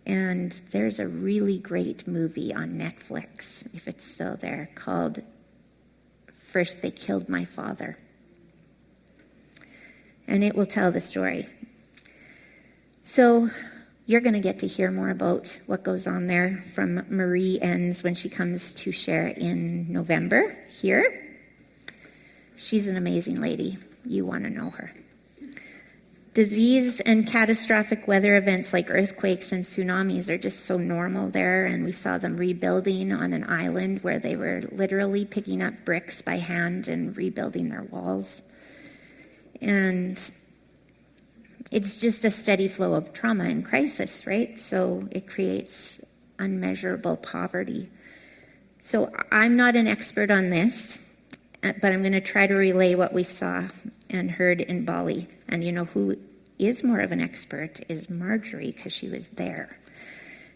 And 0.06 0.62
there's 0.72 1.00
a 1.00 1.08
really 1.08 1.60
great 1.60 2.08
movie 2.08 2.54
on 2.54 2.72
Netflix, 2.72 3.66
if 3.74 3.88
it's 3.88 4.06
still 4.06 4.36
there, 4.36 4.70
called 4.76 5.22
First 6.38 6.82
They 6.82 6.92
Killed 6.92 7.30
My 7.30 7.46
Father 7.46 7.98
and 10.32 10.46
it 10.46 10.56
will 10.56 10.66
tell 10.66 10.92
the 10.92 11.02
story. 11.02 11.46
So 13.04 13.50
you're 14.12 14.22
going 14.22 14.34
to 14.34 14.42
get 14.42 14.60
to 14.60 14.68
hear 14.68 14.92
more 14.92 15.10
about 15.10 15.58
what 15.68 15.84
goes 15.84 16.06
on 16.06 16.26
there 16.26 16.58
from 16.58 17.06
Marie 17.10 17.58
Enns 17.62 18.04
when 18.04 18.14
she 18.14 18.28
comes 18.28 18.74
to 18.74 18.92
share 18.92 19.28
in 19.28 19.92
November 19.92 20.52
here. 20.68 21.40
She's 22.58 22.90
an 22.90 22.98
amazing 22.98 23.40
lady. 23.40 23.78
You 24.06 24.26
want 24.26 24.44
to 24.44 24.50
know 24.50 24.72
her. 24.72 24.92
Disease 26.34 27.00
and 27.00 27.26
catastrophic 27.26 28.06
weather 28.06 28.36
events 28.36 28.74
like 28.74 28.90
earthquakes 28.90 29.54
and 29.54 29.64
tsunamis 29.64 30.30
are 30.30 30.38
just 30.38 30.66
so 30.66 30.78
normal 30.78 31.30
there, 31.30 31.66
and 31.66 31.86
we 31.86 31.94
saw 31.94 32.18
them 32.18 32.36
rebuilding 32.36 33.14
on 33.14 33.32
an 33.32 33.50
island 33.50 34.04
where 34.04 34.20
they 34.20 34.36
were 34.36 34.62
literally 34.72 35.24
picking 35.24 35.62
up 35.62 35.86
bricks 35.86 36.22
by 36.22 36.38
hand 36.38 36.90
and 36.90 37.16
rebuilding 37.16 37.70
their 37.70 37.84
walls. 37.84 38.42
And 39.62 40.20
it's 41.72 42.02
just 42.02 42.26
a 42.26 42.32
steady 42.32 42.68
flow 42.68 42.94
of 42.94 43.14
trauma 43.14 43.46
and 43.46 43.66
crisis, 43.66 44.28
right? 44.28 44.60
So 44.60 45.08
it 45.10 45.28
creates 45.28 46.02
unmeasurable 46.38 47.16
poverty. 47.18 47.90
So 48.82 49.12
I'm 49.32 49.56
not 49.56 49.78
an 49.78 49.88
expert 49.88 50.30
on 50.30 50.50
this, 50.50 51.08
uh, 51.64 51.72
but 51.82 51.94
I'm 51.94 52.02
going 52.02 52.12
to 52.12 52.22
try 52.22 52.46
to 52.46 52.56
relay 52.56 52.96
what 52.96 53.14
we 53.14 53.24
saw 53.24 53.70
and 54.10 54.32
heard 54.32 54.60
in 54.60 54.84
Bali. 54.84 55.28
And 55.48 55.64
you 55.64 55.72
know 55.72 55.86
who 55.86 56.18
is 56.60 56.84
more 56.84 57.00
of 57.00 57.14
an 57.14 57.22
expert 57.22 57.80
is 57.88 58.10
Marjorie 58.10 58.72
because 58.72 58.92
she 58.92 59.08
was 59.08 59.28
there. 59.30 59.80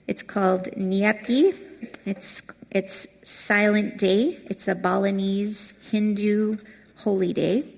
It's 0.07 0.21
called 0.21 0.65
Nyepi. 0.71 1.63
It's 2.05 2.43
it's 2.69 3.07
Silent 3.23 3.97
Day. 3.97 4.39
It's 4.45 4.67
a 4.67 4.75
Balinese 4.75 5.73
Hindu 5.89 6.57
holy 6.97 7.33
day 7.33 7.74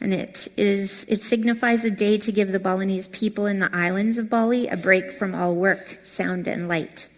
and 0.00 0.12
it 0.12 0.48
is 0.56 1.04
it 1.08 1.22
signifies 1.22 1.84
a 1.84 1.90
day 1.90 2.18
to 2.18 2.32
give 2.32 2.52
the 2.52 2.60
Balinese 2.60 3.08
people 3.08 3.46
in 3.46 3.58
the 3.58 3.74
islands 3.74 4.18
of 4.18 4.28
Bali 4.28 4.68
a 4.68 4.76
break 4.76 5.12
from 5.12 5.34
all 5.34 5.54
work, 5.54 6.00
sound, 6.02 6.46
and 6.46 6.68
light. 6.68 7.08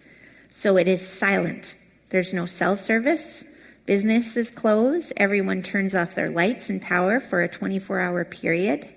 So 0.48 0.76
it 0.76 0.88
is 0.88 1.06
silent. 1.06 1.74
There's 2.10 2.32
no 2.32 2.46
cell 2.46 2.76
service. 2.76 3.44
Business 3.84 4.36
is 4.36 4.50
closed. 4.50 5.12
Everyone 5.16 5.62
turns 5.62 5.94
off 5.94 6.14
their 6.14 6.30
lights 6.30 6.70
and 6.70 6.80
power 6.80 7.20
for 7.20 7.42
a 7.42 7.48
24 7.48 8.00
hour 8.00 8.24
period. 8.24 8.88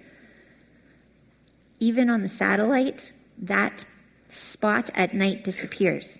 Even 1.79 2.09
on 2.09 2.21
the 2.21 2.29
satellite, 2.29 3.11
that 3.37 3.85
spot 4.29 4.89
at 4.95 5.13
night 5.13 5.43
disappears. 5.43 6.19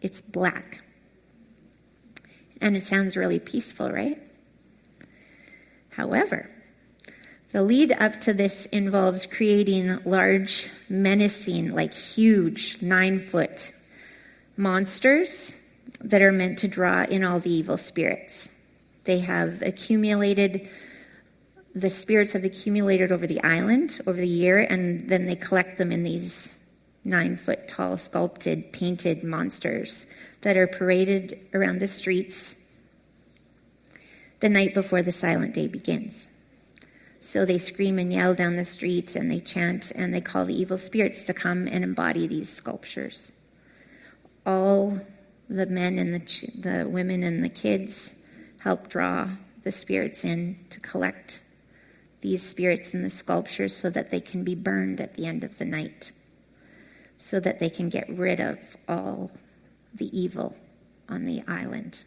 It's 0.00 0.20
black. 0.20 0.82
And 2.60 2.76
it 2.76 2.84
sounds 2.84 3.16
really 3.16 3.40
peaceful, 3.40 3.90
right? 3.90 4.21
However, 5.92 6.50
the 7.52 7.62
lead 7.62 7.92
up 7.92 8.18
to 8.22 8.32
this 8.32 8.66
involves 8.66 9.26
creating 9.26 9.98
large, 10.04 10.70
menacing, 10.88 11.72
like 11.72 11.92
huge, 11.92 12.80
nine 12.80 13.20
foot 13.20 13.72
monsters 14.56 15.60
that 16.00 16.22
are 16.22 16.32
meant 16.32 16.58
to 16.60 16.68
draw 16.68 17.04
in 17.04 17.24
all 17.24 17.40
the 17.40 17.52
evil 17.52 17.76
spirits. 17.76 18.50
They 19.04 19.18
have 19.18 19.60
accumulated, 19.60 20.66
the 21.74 21.90
spirits 21.90 22.32
have 22.32 22.44
accumulated 22.44 23.12
over 23.12 23.26
the 23.26 23.42
island 23.42 24.00
over 24.06 24.18
the 24.18 24.26
year, 24.26 24.60
and 24.60 25.08
then 25.10 25.26
they 25.26 25.36
collect 25.36 25.76
them 25.76 25.92
in 25.92 26.04
these 26.04 26.58
nine 27.04 27.36
foot 27.36 27.68
tall, 27.68 27.98
sculpted, 27.98 28.72
painted 28.72 29.22
monsters 29.22 30.06
that 30.40 30.56
are 30.56 30.66
paraded 30.66 31.38
around 31.52 31.80
the 31.80 31.88
streets 31.88 32.56
the 34.42 34.48
night 34.48 34.74
before 34.74 35.02
the 35.02 35.12
silent 35.12 35.54
day 35.54 35.68
begins. 35.68 36.28
So 37.20 37.44
they 37.44 37.58
scream 37.58 38.00
and 38.00 38.12
yell 38.12 38.34
down 38.34 38.56
the 38.56 38.64
street 38.64 39.14
and 39.14 39.30
they 39.30 39.38
chant 39.38 39.92
and 39.94 40.12
they 40.12 40.20
call 40.20 40.44
the 40.44 40.60
evil 40.60 40.76
spirits 40.76 41.22
to 41.24 41.32
come 41.32 41.68
and 41.68 41.84
embody 41.84 42.26
these 42.26 42.52
sculptures. 42.52 43.30
All 44.44 44.98
the 45.48 45.66
men 45.66 45.96
and 45.96 46.12
the, 46.12 46.50
the 46.58 46.88
women 46.88 47.22
and 47.22 47.44
the 47.44 47.48
kids 47.48 48.16
help 48.58 48.88
draw 48.88 49.28
the 49.62 49.70
spirits 49.70 50.24
in 50.24 50.56
to 50.70 50.80
collect 50.80 51.40
these 52.20 52.42
spirits 52.42 52.94
in 52.94 53.04
the 53.04 53.10
sculptures 53.10 53.76
so 53.76 53.90
that 53.90 54.10
they 54.10 54.20
can 54.20 54.42
be 54.42 54.56
burned 54.56 55.00
at 55.00 55.14
the 55.14 55.26
end 55.26 55.44
of 55.44 55.58
the 55.58 55.64
night, 55.64 56.10
so 57.16 57.38
that 57.38 57.60
they 57.60 57.70
can 57.70 57.88
get 57.88 58.08
rid 58.08 58.40
of 58.40 58.58
all 58.88 59.30
the 59.94 60.10
evil 60.18 60.56
on 61.08 61.26
the 61.26 61.44
island 61.46 62.02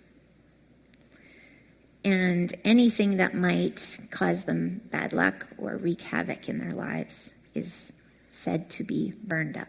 and 2.06 2.54
anything 2.63 3.18
that 3.18 3.34
might 3.34 3.98
cause 4.12 4.46
them 4.46 4.80
bad 4.91 5.12
luck 5.12 5.48
or 5.58 5.76
wreak 5.76 6.04
havoc 6.04 6.48
in 6.48 6.60
their 6.60 6.72
lives 6.72 7.34
is 7.56 7.91
said 8.30 8.70
to 8.70 8.84
be 8.84 9.13
burned 9.24 9.58
up. 9.58 9.68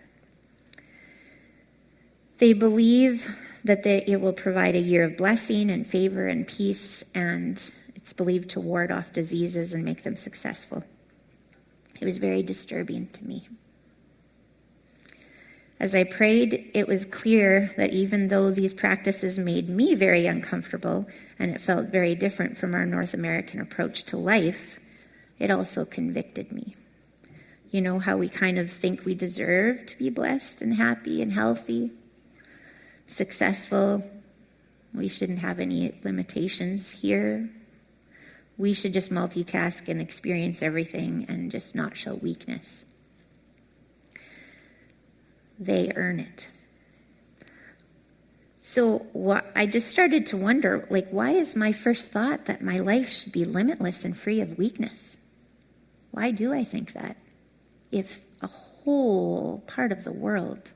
They 2.38 2.52
believe 2.52 3.26
that 3.64 3.82
they, 3.82 4.04
it 4.06 4.20
will 4.20 4.34
provide 4.34 4.76
a 4.76 4.80
year 4.80 5.04
of 5.04 5.16
blessing 5.16 5.70
and 5.70 5.86
favor 5.86 6.26
and 6.26 6.46
peace, 6.46 7.02
and 7.14 7.58
It's 7.94 8.12
believed 8.12 8.50
to 8.50 8.60
ward 8.60 8.92
off 8.92 9.12
diseases 9.12 9.72
and 9.72 9.84
make 9.84 10.02
them 10.02 10.14
successful. 10.14 10.84
It 11.98 12.04
was 12.04 12.18
very 12.18 12.42
disturbing 12.42 13.08
to 13.08 13.24
me. 13.24 13.48
As 15.78 15.94
I 15.94 16.04
prayed, 16.04 16.70
it 16.72 16.88
was 16.88 17.04
clear 17.04 17.70
that 17.76 17.92
even 17.92 18.28
though 18.28 18.50
these 18.50 18.72
practices 18.72 19.38
made 19.38 19.68
me 19.68 19.94
very 19.94 20.26
uncomfortable 20.26 21.06
and 21.38 21.50
it 21.50 21.60
felt 21.60 21.88
very 21.88 22.14
different 22.14 22.56
from 22.56 22.74
our 22.74 22.86
North 22.86 23.12
American 23.12 23.60
approach 23.60 24.04
to 24.04 24.16
life, 24.16 24.78
it 25.38 25.50
also 25.50 25.84
convicted 25.84 26.50
me. 26.50 26.74
You 27.70 27.82
know 27.82 27.98
how 27.98 28.16
we 28.16 28.30
kind 28.30 28.58
of 28.58 28.70
think 28.70 29.04
we 29.04 29.14
deserve 29.14 29.84
to 29.86 29.98
be 29.98 30.08
blessed 30.08 30.62
and 30.62 30.74
happy 30.74 31.20
and 31.20 31.32
healthy, 31.32 31.90
successful. 33.06 34.02
We 34.94 35.08
shouldn't 35.08 35.40
have 35.40 35.60
any 35.60 35.92
limitations 36.02 36.90
here. 36.90 37.50
We 38.56 38.72
should 38.72 38.94
just 38.94 39.10
multitask 39.10 39.88
and 39.88 40.00
experience 40.00 40.62
everything 40.62 41.26
and 41.28 41.50
just 41.50 41.74
not 41.74 41.98
show 41.98 42.14
weakness 42.14 42.86
they 45.58 45.92
earn 45.94 46.20
it. 46.20 46.48
So 48.58 49.06
what, 49.12 49.50
I 49.54 49.66
just 49.66 49.88
started 49.88 50.26
to 50.26 50.36
wonder 50.36 50.86
like, 50.90 51.08
why 51.10 51.30
is 51.30 51.54
my 51.54 51.72
first 51.72 52.10
thought 52.10 52.46
that 52.46 52.62
my 52.62 52.78
life 52.78 53.08
should 53.08 53.32
be 53.32 53.44
limitless 53.44 54.04
and 54.04 54.16
free 54.16 54.40
of 54.40 54.58
weakness? 54.58 55.18
Why 56.10 56.30
do 56.30 56.52
I 56.52 56.64
think 56.64 56.92
that? 56.92 57.16
If 57.92 58.20
a 58.42 58.48
whole 58.48 59.62
part 59.66 59.92
of 59.92 60.04
the 60.04 60.12
world 60.12 60.72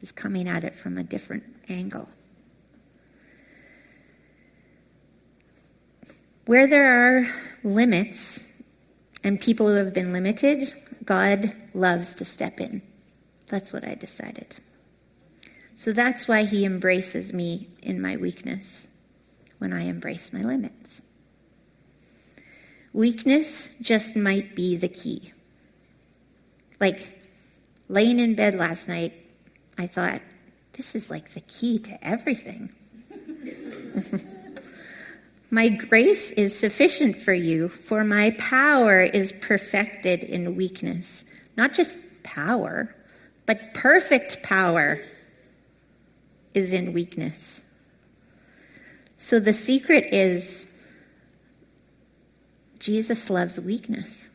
is 0.00 0.12
coming 0.12 0.48
at 0.48 0.64
it 0.64 0.74
from 0.74 0.96
a 0.96 1.02
different 1.02 1.44
angle. 1.68 2.08
Where 6.46 6.66
there 6.66 7.18
are 7.18 7.28
limits 7.62 8.48
and 9.22 9.40
people 9.40 9.66
who 9.68 9.74
have 9.74 9.92
been 9.92 10.12
limited, 10.12 10.72
God 11.04 11.52
loves 11.74 12.14
to 12.14 12.24
step 12.24 12.60
in. 12.60 12.82
That's 13.48 13.72
what 13.72 13.86
I 13.86 13.94
decided. 13.94 14.56
So 15.74 15.92
that's 15.92 16.26
why 16.26 16.44
he 16.44 16.64
embraces 16.64 17.32
me 17.32 17.68
in 17.82 18.00
my 18.00 18.16
weakness 18.16 18.88
when 19.58 19.72
I 19.72 19.82
embrace 19.82 20.32
my 20.32 20.42
limits. 20.42 21.02
Weakness 22.92 23.70
just 23.80 24.16
might 24.16 24.54
be 24.54 24.76
the 24.76 24.88
key. 24.88 25.32
Like 26.80 27.22
laying 27.88 28.18
in 28.18 28.34
bed 28.34 28.54
last 28.54 28.88
night, 28.88 29.14
I 29.76 29.86
thought, 29.86 30.20
this 30.72 30.94
is 30.94 31.10
like 31.10 31.34
the 31.34 31.40
key 31.40 31.78
to 31.80 32.06
everything. 32.06 32.70
my 35.50 35.68
grace 35.68 36.32
is 36.32 36.58
sufficient 36.58 37.18
for 37.18 37.32
you, 37.32 37.68
for 37.68 38.04
my 38.04 38.32
power 38.32 39.02
is 39.02 39.32
perfected 39.32 40.24
in 40.24 40.56
weakness. 40.56 41.24
Not 41.56 41.74
just 41.74 41.98
power, 42.22 42.94
but 43.48 43.72
perfect 43.72 44.42
power 44.42 45.00
is 46.52 46.74
in 46.74 46.92
weakness. 46.92 47.62
So 49.16 49.40
the 49.40 49.54
secret 49.54 50.12
is 50.12 50.68
Jesus 52.78 53.30
loves 53.30 53.58
weakness. 53.58 54.28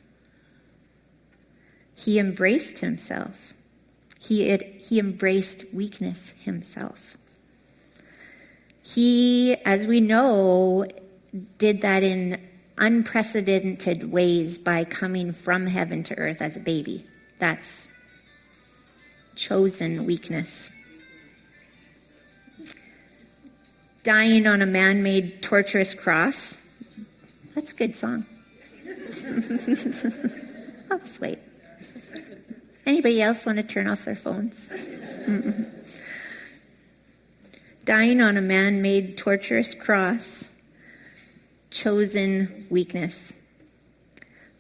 He 1.94 2.18
embraced 2.18 2.80
himself. 2.80 3.54
He, 4.20 4.50
had, 4.50 4.64
he 4.64 4.98
embraced 4.98 5.66
weakness 5.72 6.34
himself. 6.40 7.16
He, 8.82 9.58
as 9.64 9.86
we 9.86 10.02
know, 10.02 10.88
did 11.60 11.82
that 11.82 12.02
in 12.02 12.42
unprecedented 12.80 14.12
ways 14.12 14.58
by 14.58 14.84
coming 14.84 15.34
from 15.34 15.68
heaven 15.68 16.04
to 16.06 16.18
earth 16.18 16.42
as 16.42 16.58
a 16.58 16.62
baby. 16.62 17.06
That's 17.38 17.90
chosen 19.36 20.06
weakness. 20.06 20.70
Dying 24.04 24.48
on 24.48 24.62
a 24.62 24.66
man 24.66 25.02
made 25.02 25.42
torturous 25.42 25.94
cross. 25.94 26.60
That's 27.56 27.72
a 27.72 27.76
good 27.76 27.96
song. 27.96 28.26
I'll 30.92 31.00
just 31.00 31.22
wait. 31.22 31.40
Anybody 32.86 33.22
else 33.22 33.46
want 33.46 33.58
to 33.58 33.64
turn 33.64 33.88
off 33.88 34.04
their 34.04 34.16
phones? 34.16 34.68
Dying 37.86 38.22
on 38.22 38.38
a 38.38 38.42
man 38.42 38.82
made 38.82 39.18
torturous 39.18 39.74
cross, 39.74 40.50
chosen 41.70 42.68
weakness. 42.70 43.34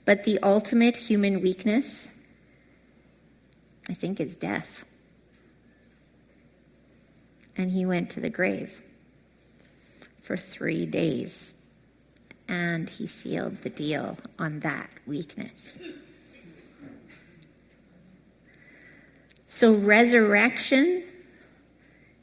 But 0.05 0.23
the 0.23 0.39
ultimate 0.41 0.97
human 0.97 1.41
weakness 1.41 2.09
I 3.89 3.93
think, 3.93 4.19
is 4.19 4.35
death. 4.35 4.85
And 7.55 7.71
he 7.71 7.85
went 7.85 8.09
to 8.11 8.19
the 8.19 8.29
grave 8.29 8.85
for 10.21 10.37
three 10.37 10.85
days. 10.85 11.53
And 12.47 12.89
he 12.89 13.07
sealed 13.07 13.61
the 13.61 13.69
deal 13.69 14.17
on 14.37 14.59
that 14.61 14.89
weakness. 15.05 15.79
So, 19.47 19.73
resurrection 19.73 21.03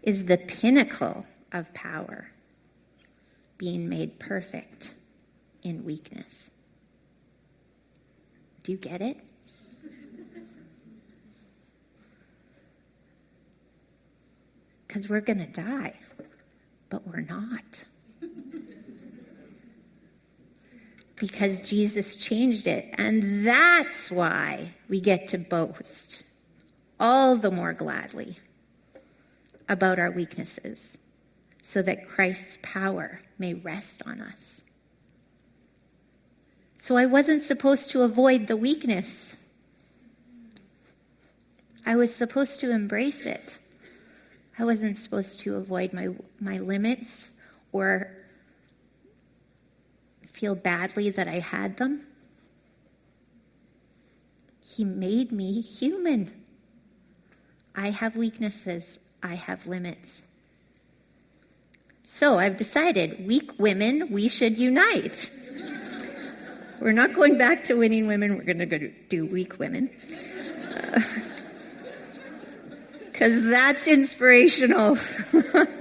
is 0.02 0.24
the 0.24 0.36
pinnacle 0.36 1.26
of 1.52 1.72
power, 1.74 2.30
being 3.56 3.88
made 3.88 4.18
perfect 4.18 4.94
in 5.62 5.84
weakness. 5.84 6.50
Do 8.62 8.72
you 8.72 8.78
get 8.78 9.00
it? 9.00 9.20
Because 14.90 15.08
we're 15.08 15.20
going 15.20 15.38
to 15.38 15.46
die, 15.46 15.94
but 16.88 17.06
we're 17.06 17.20
not. 17.20 17.84
because 21.14 21.60
Jesus 21.60 22.16
changed 22.16 22.66
it. 22.66 22.92
And 22.94 23.46
that's 23.46 24.10
why 24.10 24.74
we 24.88 25.00
get 25.00 25.28
to 25.28 25.38
boast 25.38 26.24
all 26.98 27.36
the 27.36 27.52
more 27.52 27.72
gladly 27.72 28.38
about 29.68 30.00
our 30.00 30.10
weaknesses, 30.10 30.98
so 31.62 31.82
that 31.82 32.08
Christ's 32.08 32.58
power 32.60 33.20
may 33.38 33.54
rest 33.54 34.02
on 34.04 34.20
us. 34.20 34.62
So 36.78 36.96
I 36.96 37.06
wasn't 37.06 37.42
supposed 37.42 37.90
to 37.90 38.02
avoid 38.02 38.48
the 38.48 38.56
weakness. 38.56 39.36
I 41.86 41.94
was 41.94 42.12
supposed 42.12 42.58
to 42.58 42.72
embrace 42.72 43.24
it. 43.24 43.59
I 44.60 44.64
wasn't 44.64 44.94
supposed 44.98 45.40
to 45.40 45.56
avoid 45.56 45.94
my, 45.94 46.08
my 46.38 46.58
limits 46.58 47.30
or 47.72 48.12
feel 50.34 50.54
badly 50.54 51.08
that 51.08 51.26
I 51.26 51.38
had 51.38 51.78
them. 51.78 52.06
He 54.62 54.84
made 54.84 55.32
me 55.32 55.62
human. 55.62 56.44
I 57.74 57.88
have 57.88 58.16
weaknesses, 58.16 58.98
I 59.22 59.36
have 59.36 59.66
limits. 59.66 60.24
So 62.04 62.38
I've 62.38 62.58
decided 62.58 63.26
weak 63.26 63.58
women, 63.58 64.10
we 64.10 64.28
should 64.28 64.58
unite. 64.58 65.30
we're 66.80 66.92
not 66.92 67.14
going 67.14 67.38
back 67.38 67.64
to 67.64 67.76
winning 67.76 68.06
women, 68.06 68.36
we're 68.36 68.44
going 68.44 68.58
to 68.58 68.66
go 68.66 68.90
do 69.08 69.24
weak 69.24 69.58
women. 69.58 69.88
Uh, 70.92 71.00
Because 73.20 73.42
that's 73.42 73.86
inspirational. 73.86 74.96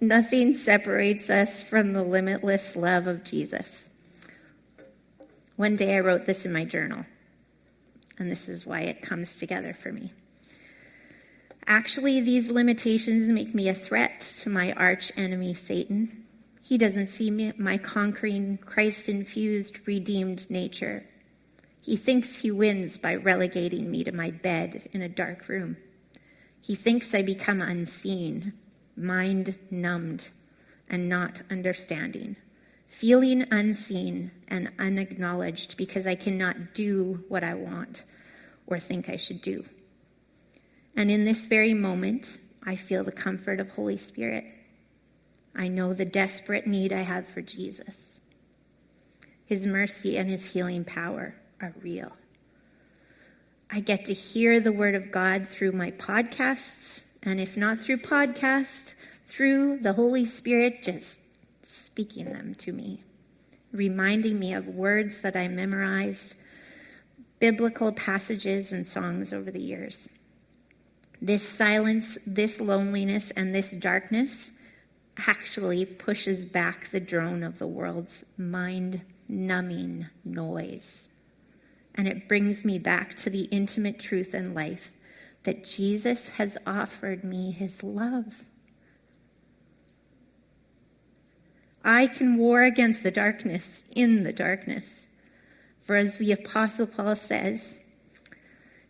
Nothing 0.00 0.56
separates 0.56 1.30
us 1.30 1.62
from 1.62 1.92
the 1.92 2.02
limitless 2.02 2.74
love 2.74 3.06
of 3.06 3.22
Jesus. 3.22 3.88
One 5.54 5.76
day 5.76 5.94
I 5.94 6.00
wrote 6.00 6.26
this 6.26 6.44
in 6.44 6.52
my 6.52 6.64
journal, 6.64 7.06
and 8.18 8.28
this 8.28 8.48
is 8.48 8.66
why 8.66 8.80
it 8.80 9.02
comes 9.02 9.38
together 9.38 9.72
for 9.72 9.92
me. 9.92 10.12
Actually, 11.64 12.20
these 12.22 12.50
limitations 12.50 13.28
make 13.28 13.54
me 13.54 13.68
a 13.68 13.74
threat 13.74 14.18
to 14.40 14.50
my 14.50 14.72
arch 14.72 15.12
enemy, 15.16 15.54
Satan. 15.54 16.24
He 16.60 16.76
doesn't 16.76 17.06
see 17.06 17.30
me, 17.30 17.52
my 17.56 17.78
conquering, 17.78 18.58
Christ 18.58 19.08
infused, 19.08 19.86
redeemed 19.86 20.50
nature. 20.50 21.07
He 21.88 21.96
thinks 21.96 22.36
he 22.36 22.50
wins 22.50 22.98
by 22.98 23.14
relegating 23.14 23.90
me 23.90 24.04
to 24.04 24.12
my 24.12 24.30
bed 24.30 24.90
in 24.92 25.00
a 25.00 25.08
dark 25.08 25.48
room. 25.48 25.78
He 26.60 26.74
thinks 26.74 27.14
I 27.14 27.22
become 27.22 27.62
unseen, 27.62 28.52
mind 28.94 29.56
numbed, 29.70 30.28
and 30.86 31.08
not 31.08 31.40
understanding, 31.50 32.36
feeling 32.88 33.46
unseen 33.50 34.32
and 34.48 34.70
unacknowledged 34.78 35.78
because 35.78 36.06
I 36.06 36.14
cannot 36.14 36.74
do 36.74 37.24
what 37.28 37.42
I 37.42 37.54
want 37.54 38.04
or 38.66 38.78
think 38.78 39.08
I 39.08 39.16
should 39.16 39.40
do. 39.40 39.64
And 40.94 41.10
in 41.10 41.24
this 41.24 41.46
very 41.46 41.72
moment, 41.72 42.36
I 42.66 42.76
feel 42.76 43.02
the 43.02 43.12
comfort 43.12 43.60
of 43.60 43.70
Holy 43.70 43.96
Spirit. 43.96 44.44
I 45.56 45.68
know 45.68 45.94
the 45.94 46.04
desperate 46.04 46.66
need 46.66 46.92
I 46.92 47.00
have 47.00 47.26
for 47.26 47.40
Jesus. 47.40 48.20
His 49.46 49.64
mercy 49.64 50.18
and 50.18 50.28
his 50.28 50.52
healing 50.52 50.84
power 50.84 51.34
are 51.60 51.74
real. 51.82 52.12
I 53.70 53.80
get 53.80 54.06
to 54.06 54.14
hear 54.14 54.60
the 54.60 54.72
word 54.72 54.94
of 54.94 55.10
God 55.10 55.46
through 55.46 55.72
my 55.72 55.90
podcasts, 55.90 57.04
and 57.22 57.40
if 57.40 57.56
not 57.56 57.78
through 57.78 57.98
podcast, 57.98 58.94
through 59.26 59.78
the 59.78 59.92
Holy 59.92 60.24
Spirit 60.24 60.82
just 60.82 61.20
speaking 61.62 62.26
them 62.26 62.54
to 62.54 62.72
me, 62.72 63.04
reminding 63.72 64.38
me 64.38 64.54
of 64.54 64.68
words 64.68 65.20
that 65.20 65.36
I 65.36 65.48
memorized, 65.48 66.34
biblical 67.38 67.92
passages 67.92 68.72
and 68.72 68.86
songs 68.86 69.32
over 69.32 69.50
the 69.50 69.60
years. 69.60 70.08
This 71.20 71.46
silence, 71.46 72.16
this 72.26 72.60
loneliness, 72.60 73.32
and 73.32 73.54
this 73.54 73.72
darkness 73.72 74.52
actually 75.26 75.84
pushes 75.84 76.44
back 76.44 76.90
the 76.90 77.00
drone 77.00 77.42
of 77.42 77.58
the 77.58 77.66
world's 77.66 78.24
mind 78.36 79.02
numbing 79.28 80.06
noise. 80.24 81.07
And 81.98 82.06
it 82.06 82.28
brings 82.28 82.64
me 82.64 82.78
back 82.78 83.16
to 83.16 83.28
the 83.28 83.48
intimate 83.50 83.98
truth 83.98 84.32
in 84.32 84.54
life 84.54 84.94
that 85.42 85.64
Jesus 85.64 86.28
has 86.30 86.56
offered 86.64 87.24
me 87.24 87.50
his 87.50 87.82
love. 87.82 88.44
I 91.84 92.06
can 92.06 92.36
war 92.36 92.62
against 92.62 93.02
the 93.02 93.10
darkness 93.10 93.84
in 93.96 94.22
the 94.22 94.32
darkness. 94.32 95.08
For 95.80 95.96
as 95.96 96.18
the 96.18 96.30
apostle 96.32 96.86
Paul 96.86 97.16
says 97.16 97.80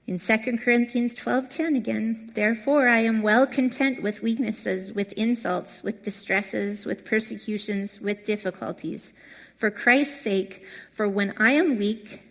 in 0.06 0.18
2 0.18 0.58
Corinthians 0.58 1.14
12:10 1.14 1.76
again, 1.76 2.30
therefore 2.34 2.88
I 2.88 3.00
am 3.00 3.22
well 3.22 3.46
content 3.46 4.02
with 4.02 4.22
weaknesses, 4.22 4.92
with 4.92 5.12
insults, 5.12 5.82
with 5.82 6.02
distresses, 6.02 6.84
with 6.84 7.04
persecutions, 7.04 8.00
with 8.00 8.24
difficulties, 8.24 9.14
for 9.56 9.70
Christ's 9.70 10.20
sake, 10.20 10.64
for 10.90 11.08
when 11.08 11.32
I 11.38 11.52
am 11.52 11.78
weak, 11.78 12.27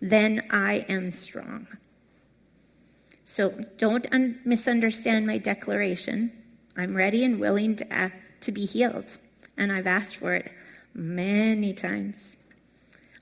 then 0.00 0.46
I 0.50 0.84
am 0.88 1.12
strong. 1.12 1.66
So 3.24 3.50
don't 3.78 4.06
un- 4.12 4.40
misunderstand 4.44 5.26
my 5.26 5.38
declaration. 5.38 6.32
I'm 6.76 6.96
ready 6.96 7.24
and 7.24 7.38
willing 7.38 7.76
to 7.76 7.92
act, 7.92 8.42
to 8.42 8.52
be 8.52 8.64
healed 8.66 9.18
and 9.60 9.70
I've 9.70 9.86
asked 9.86 10.16
for 10.16 10.34
it 10.34 10.50
many 10.94 11.74
times. 11.74 12.34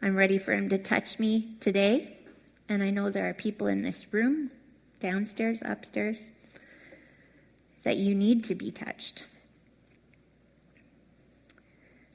I'm 0.01 0.14
ready 0.14 0.39
for 0.39 0.53
Him 0.53 0.68
to 0.68 0.79
touch 0.79 1.18
me 1.18 1.57
today, 1.59 2.16
and 2.68 2.81
I 2.81 2.91
know 2.91 3.11
there 3.11 3.29
are 3.29 3.35
people 3.35 3.66
in 3.66 3.83
this 3.83 4.12
room, 4.14 4.53
downstairs, 5.01 5.61
upstairs, 5.64 6.31
that 7.83 7.97
you 7.97 8.14
need 8.14 8.45
to 8.45 8.55
be 8.55 8.70
touched. 8.70 9.24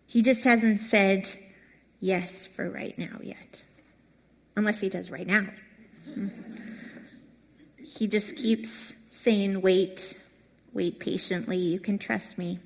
He 0.08 0.22
just 0.22 0.46
hasn't 0.46 0.80
said 0.80 1.28
yes 2.00 2.46
for 2.46 2.70
right 2.70 2.98
now 2.98 3.20
yet, 3.22 3.66
unless 4.56 4.80
He 4.82 4.90
does 4.90 5.12
right 5.12 5.28
now. 5.28 5.48
he 7.78 8.08
just 8.08 8.36
keeps 8.36 8.96
saying, 9.12 9.62
Wait, 9.62 10.16
wait 10.74 11.00
patiently. 11.00 11.58
You 11.58 11.80
can 11.80 11.98
trust 11.98 12.38
me. 12.38 12.60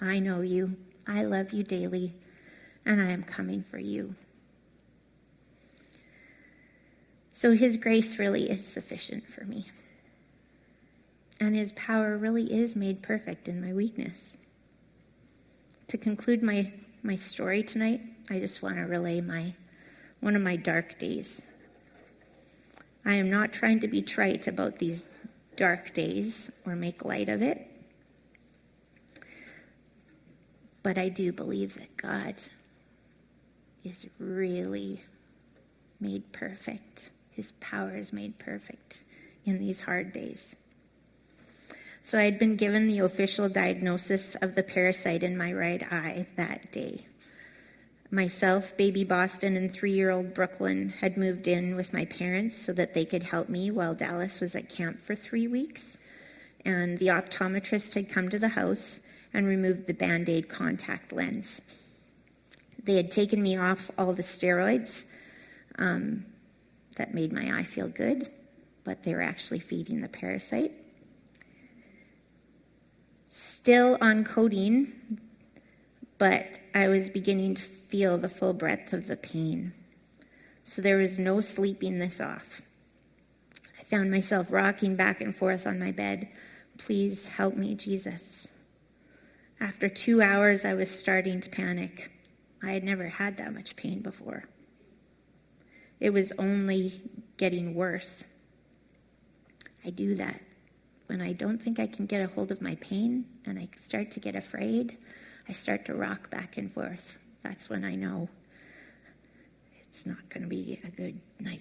I 0.00 0.18
know 0.18 0.40
you. 0.40 0.76
I 1.06 1.24
love 1.24 1.52
you 1.52 1.62
daily, 1.62 2.14
and 2.84 3.00
I 3.00 3.10
am 3.10 3.22
coming 3.22 3.62
for 3.62 3.78
you. 3.78 4.14
So 7.32 7.52
his 7.52 7.76
grace 7.76 8.18
really 8.18 8.50
is 8.50 8.66
sufficient 8.66 9.26
for 9.28 9.44
me. 9.44 9.66
And 11.40 11.56
his 11.56 11.72
power 11.72 12.18
really 12.18 12.52
is 12.52 12.76
made 12.76 13.02
perfect 13.02 13.48
in 13.48 13.64
my 13.64 13.72
weakness. 13.72 14.36
To 15.88 15.96
conclude 15.96 16.42
my, 16.42 16.72
my 17.02 17.16
story 17.16 17.62
tonight, 17.62 18.02
I 18.28 18.38
just 18.38 18.62
want 18.62 18.76
to 18.76 18.82
relay 18.82 19.20
my 19.20 19.54
one 20.20 20.36
of 20.36 20.42
my 20.42 20.56
dark 20.56 20.98
days. 20.98 21.42
I 23.04 23.14
am 23.14 23.30
not 23.30 23.52
trying 23.52 23.80
to 23.80 23.88
be 23.88 24.02
trite 24.02 24.46
about 24.46 24.78
these 24.78 25.04
dark 25.56 25.94
days 25.94 26.50
or 26.66 26.76
make 26.76 27.04
light 27.04 27.28
of 27.28 27.42
it. 27.42 27.66
But 30.82 30.98
I 30.98 31.08
do 31.08 31.32
believe 31.32 31.74
that 31.74 31.96
God 31.96 32.34
is 33.84 34.06
really 34.18 35.02
made 35.98 36.32
perfect. 36.32 37.10
His 37.30 37.52
power 37.52 37.96
is 37.96 38.12
made 38.12 38.38
perfect 38.38 39.02
in 39.44 39.58
these 39.58 39.80
hard 39.80 40.12
days. 40.12 40.56
So 42.02 42.18
I 42.18 42.22
had 42.22 42.38
been 42.38 42.56
given 42.56 42.86
the 42.86 42.98
official 43.00 43.48
diagnosis 43.48 44.34
of 44.36 44.54
the 44.54 44.62
parasite 44.62 45.22
in 45.22 45.36
my 45.36 45.52
right 45.52 45.82
eye 45.92 46.26
that 46.36 46.72
day. 46.72 47.06
Myself, 48.12 48.76
baby 48.76 49.04
Boston, 49.04 49.56
and 49.56 49.72
three 49.72 49.92
year 49.92 50.10
old 50.10 50.34
Brooklyn 50.34 50.88
had 51.00 51.16
moved 51.16 51.46
in 51.46 51.76
with 51.76 51.92
my 51.92 52.04
parents 52.04 52.60
so 52.60 52.72
that 52.72 52.92
they 52.92 53.04
could 53.04 53.22
help 53.22 53.48
me 53.48 53.70
while 53.70 53.94
Dallas 53.94 54.40
was 54.40 54.56
at 54.56 54.68
camp 54.68 55.00
for 55.00 55.14
three 55.14 55.46
weeks. 55.46 55.96
And 56.64 56.98
the 56.98 57.06
optometrist 57.06 57.94
had 57.94 58.08
come 58.08 58.28
to 58.28 58.38
the 58.38 58.48
house 58.48 59.00
and 59.32 59.46
removed 59.46 59.86
the 59.86 59.94
band 59.94 60.28
aid 60.28 60.48
contact 60.48 61.12
lens. 61.12 61.62
They 62.82 62.96
had 62.96 63.12
taken 63.12 63.40
me 63.42 63.56
off 63.56 63.92
all 63.96 64.12
the 64.12 64.22
steroids 64.22 65.04
um, 65.78 66.26
that 66.96 67.14
made 67.14 67.32
my 67.32 67.58
eye 67.58 67.62
feel 67.62 67.86
good, 67.86 68.28
but 68.82 69.04
they 69.04 69.14
were 69.14 69.22
actually 69.22 69.60
feeding 69.60 70.00
the 70.00 70.08
parasite. 70.08 70.72
Still 73.28 73.96
on 74.00 74.24
codeine, 74.24 75.20
but 76.20 76.58
I 76.74 76.88
was 76.88 77.08
beginning 77.08 77.54
to 77.54 77.62
feel 77.62 78.18
the 78.18 78.28
full 78.28 78.52
breadth 78.52 78.92
of 78.92 79.06
the 79.06 79.16
pain. 79.16 79.72
So 80.64 80.82
there 80.82 80.98
was 80.98 81.18
no 81.18 81.40
sleeping 81.40 81.98
this 81.98 82.20
off. 82.20 82.60
I 83.80 83.84
found 83.84 84.10
myself 84.10 84.48
rocking 84.50 84.96
back 84.96 85.22
and 85.22 85.34
forth 85.34 85.66
on 85.66 85.78
my 85.78 85.92
bed. 85.92 86.28
Please 86.76 87.28
help 87.28 87.56
me, 87.56 87.74
Jesus. 87.74 88.48
After 89.58 89.88
two 89.88 90.20
hours, 90.20 90.66
I 90.66 90.74
was 90.74 90.90
starting 90.90 91.40
to 91.40 91.48
panic. 91.48 92.12
I 92.62 92.72
had 92.72 92.84
never 92.84 93.08
had 93.08 93.38
that 93.38 93.54
much 93.54 93.74
pain 93.74 94.00
before. 94.00 94.44
It 96.00 96.10
was 96.10 96.34
only 96.38 97.00
getting 97.38 97.74
worse. 97.74 98.24
I 99.86 99.88
do 99.88 100.14
that 100.16 100.42
when 101.06 101.22
I 101.22 101.32
don't 101.32 101.62
think 101.62 101.80
I 101.80 101.86
can 101.86 102.04
get 102.04 102.20
a 102.20 102.34
hold 102.34 102.52
of 102.52 102.60
my 102.60 102.74
pain 102.74 103.24
and 103.46 103.58
I 103.58 103.70
start 103.78 104.10
to 104.10 104.20
get 104.20 104.36
afraid. 104.36 104.98
I 105.48 105.52
start 105.52 105.86
to 105.86 105.94
rock 105.94 106.30
back 106.30 106.56
and 106.56 106.72
forth. 106.72 107.18
That's 107.42 107.68
when 107.68 107.84
I 107.84 107.94
know 107.94 108.28
it's 109.90 110.06
not 110.06 110.28
going 110.28 110.42
to 110.42 110.48
be 110.48 110.80
a 110.84 110.90
good 110.90 111.20
night. 111.40 111.60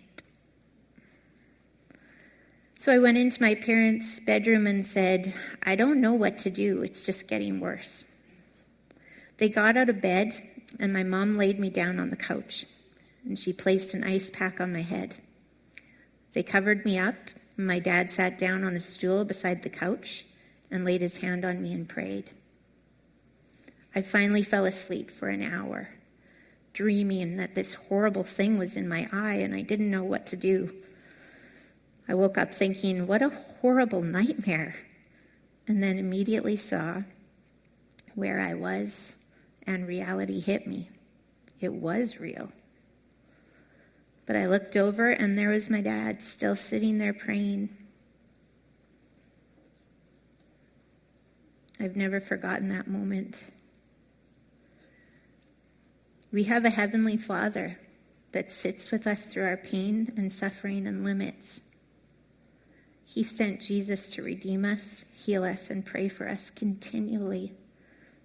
So 2.77 2.93
I 2.93 2.97
went 2.99 3.17
into 3.17 3.41
my 3.41 3.55
parents' 3.55 4.19
bedroom 4.21 4.65
and 4.65 4.85
said, 4.85 5.33
I 5.63 5.75
don't 5.75 5.99
know 5.99 6.13
what 6.13 6.37
to 6.39 6.49
do. 6.49 6.81
It's 6.81 7.05
just 7.05 7.27
getting 7.27 7.59
worse. 7.59 8.05
They 9.37 9.49
got 9.49 9.75
out 9.75 9.89
of 9.89 9.99
bed, 9.99 10.33
and 10.79 10.93
my 10.93 11.03
mom 11.03 11.33
laid 11.33 11.59
me 11.59 11.69
down 11.69 11.99
on 11.99 12.09
the 12.09 12.15
couch, 12.15 12.65
and 13.25 13.37
she 13.37 13.51
placed 13.51 13.93
an 13.93 14.03
ice 14.03 14.29
pack 14.29 14.61
on 14.61 14.71
my 14.71 14.81
head. 14.81 15.15
They 16.33 16.43
covered 16.43 16.85
me 16.85 16.97
up, 16.97 17.15
and 17.57 17.67
my 17.67 17.79
dad 17.79 18.11
sat 18.11 18.37
down 18.37 18.63
on 18.63 18.75
a 18.75 18.79
stool 18.79 19.25
beside 19.25 19.63
the 19.63 19.69
couch 19.69 20.25
and 20.71 20.85
laid 20.85 21.01
his 21.01 21.17
hand 21.17 21.43
on 21.43 21.61
me 21.61 21.73
and 21.73 21.89
prayed. 21.89 22.31
I 23.95 24.01
finally 24.01 24.43
fell 24.43 24.65
asleep 24.65 25.09
for 25.09 25.29
an 25.29 25.41
hour, 25.41 25.89
dreaming 26.73 27.37
that 27.37 27.55
this 27.55 27.73
horrible 27.73 28.23
thing 28.23 28.57
was 28.57 28.75
in 28.75 28.87
my 28.87 29.07
eye, 29.11 29.35
and 29.35 29.55
I 29.55 29.61
didn't 29.61 29.89
know 29.89 30.03
what 30.03 30.27
to 30.27 30.35
do. 30.35 30.73
I 32.07 32.13
woke 32.13 32.37
up 32.37 32.53
thinking, 32.53 33.07
what 33.07 33.21
a 33.21 33.29
horrible 33.29 34.01
nightmare. 34.01 34.75
And 35.67 35.83
then 35.83 35.99
immediately 35.99 36.55
saw 36.55 37.03
where 38.15 38.39
I 38.39 38.55
was, 38.55 39.13
and 39.67 39.87
reality 39.87 40.39
hit 40.39 40.65
me. 40.65 40.89
It 41.59 41.73
was 41.73 42.19
real. 42.19 42.49
But 44.25 44.35
I 44.35 44.47
looked 44.47 44.75
over, 44.77 45.09
and 45.09 45.37
there 45.37 45.49
was 45.49 45.69
my 45.69 45.81
dad 45.81 46.21
still 46.21 46.55
sitting 46.55 46.97
there 46.97 47.13
praying. 47.13 47.69
I've 51.79 51.95
never 51.95 52.19
forgotten 52.19 52.69
that 52.69 52.87
moment. 52.87 53.51
We 56.31 56.43
have 56.43 56.63
a 56.63 56.69
Heavenly 56.69 57.17
Father 57.17 57.79
that 58.33 58.51
sits 58.51 58.91
with 58.91 59.07
us 59.07 59.25
through 59.25 59.45
our 59.45 59.57
pain 59.57 60.13
and 60.15 60.31
suffering 60.31 60.85
and 60.85 61.03
limits. 61.03 61.61
He 63.03 63.23
sent 63.23 63.61
Jesus 63.61 64.11
to 64.11 64.21
redeem 64.21 64.63
us, 64.63 65.05
heal 65.15 65.43
us, 65.43 65.71
and 65.71 65.83
pray 65.83 66.07
for 66.07 66.29
us 66.29 66.51
continually 66.51 67.53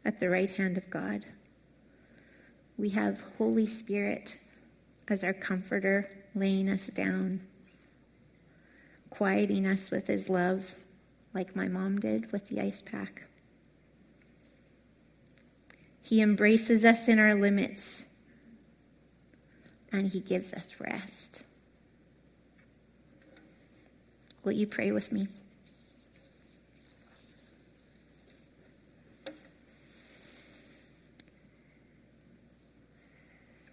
at 0.05 0.21
the 0.21 0.29
right 0.29 0.51
hand 0.51 0.77
of 0.77 0.91
God. 0.91 1.25
We 2.77 2.91
have 2.91 3.23
Holy 3.39 3.67
Spirit 3.67 4.37
as 5.09 5.25
our 5.25 5.33
comforter, 5.33 6.11
laying 6.35 6.69
us 6.69 6.89
down, 6.89 7.41
quieting 9.09 9.67
us 9.67 9.91
with 9.91 10.09
his 10.09 10.29
love, 10.29 10.81
like 11.33 11.57
my 11.57 11.69
mom 11.69 11.99
did 12.01 12.33
with 12.33 12.49
the 12.49 12.61
ice 12.61 12.83
pack. 12.83 13.25
He 16.05 16.21
embraces 16.21 16.85
us 16.85 17.09
in 17.09 17.19
our 17.19 17.35
limits 17.35 18.05
and 19.91 20.09
He 20.09 20.21
gives 20.21 20.53
us 20.53 20.75
rest. 20.79 21.45
Will 24.45 24.53
you 24.53 24.67
pray 24.67 24.93
with 24.93 25.11
me? 25.11 25.29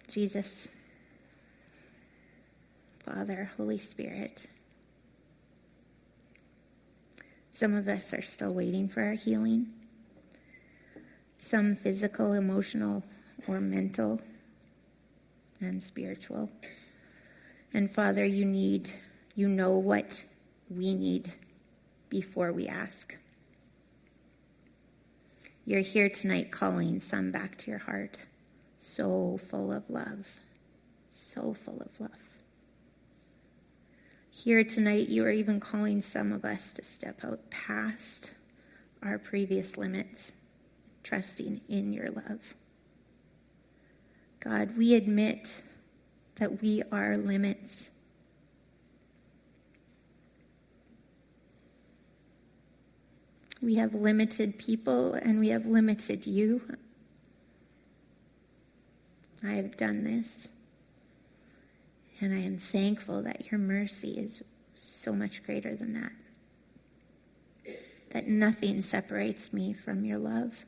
Jesus, 0.08 0.68
Father, 3.04 3.50
Holy 3.58 3.76
Spirit. 3.76 4.46
Some 7.52 7.74
of 7.74 7.88
us 7.88 8.14
are 8.14 8.22
still 8.22 8.54
waiting 8.54 8.88
for 8.88 9.02
our 9.02 9.12
healing. 9.12 9.81
Some 11.44 11.74
physical, 11.74 12.32
emotional, 12.32 13.02
or 13.48 13.60
mental 13.60 14.20
and 15.60 15.82
spiritual. 15.82 16.50
And 17.74 17.90
Father, 17.90 18.24
you 18.24 18.44
need, 18.44 18.90
you 19.34 19.48
know 19.48 19.72
what 19.72 20.24
we 20.70 20.94
need 20.94 21.34
before 22.08 22.52
we 22.52 22.68
ask. 22.68 23.16
You're 25.66 25.80
here 25.80 26.08
tonight 26.08 26.52
calling 26.52 27.00
some 27.00 27.32
back 27.32 27.58
to 27.58 27.70
your 27.70 27.80
heart, 27.80 28.26
so 28.78 29.36
full 29.36 29.72
of 29.72 29.90
love, 29.90 30.36
so 31.10 31.52
full 31.52 31.82
of 31.82 32.00
love. 32.00 32.10
Here 34.30 34.64
tonight, 34.64 35.08
you 35.08 35.24
are 35.24 35.32
even 35.32 35.58
calling 35.60 36.02
some 36.02 36.32
of 36.32 36.44
us 36.44 36.72
to 36.74 36.84
step 36.84 37.24
out 37.24 37.50
past 37.50 38.30
our 39.02 39.18
previous 39.18 39.76
limits, 39.76 40.32
trusting 41.02 41.60
in 41.68 41.92
your 41.92 42.10
love. 42.10 42.54
God, 44.40 44.76
we 44.76 44.94
admit 44.94 45.62
that 46.36 46.60
we 46.60 46.82
are 46.90 47.16
limits. 47.16 47.90
We 53.62 53.76
have 53.76 53.94
limited 53.94 54.58
people 54.58 55.14
and 55.14 55.38
we 55.38 55.50
have 55.50 55.66
limited 55.66 56.26
you. 56.26 56.62
I 59.44 59.52
have 59.52 59.76
done 59.76 60.02
this. 60.02 60.48
And 62.20 62.34
I 62.34 62.38
am 62.38 62.58
thankful 62.58 63.22
that 63.22 63.50
your 63.50 63.58
mercy 63.58 64.12
is 64.18 64.42
so 64.74 65.12
much 65.12 65.44
greater 65.44 65.74
than 65.74 65.92
that. 65.94 66.12
That 68.10 68.28
nothing 68.28 68.82
separates 68.82 69.52
me 69.52 69.72
from 69.72 70.04
your 70.04 70.18
love. 70.18 70.64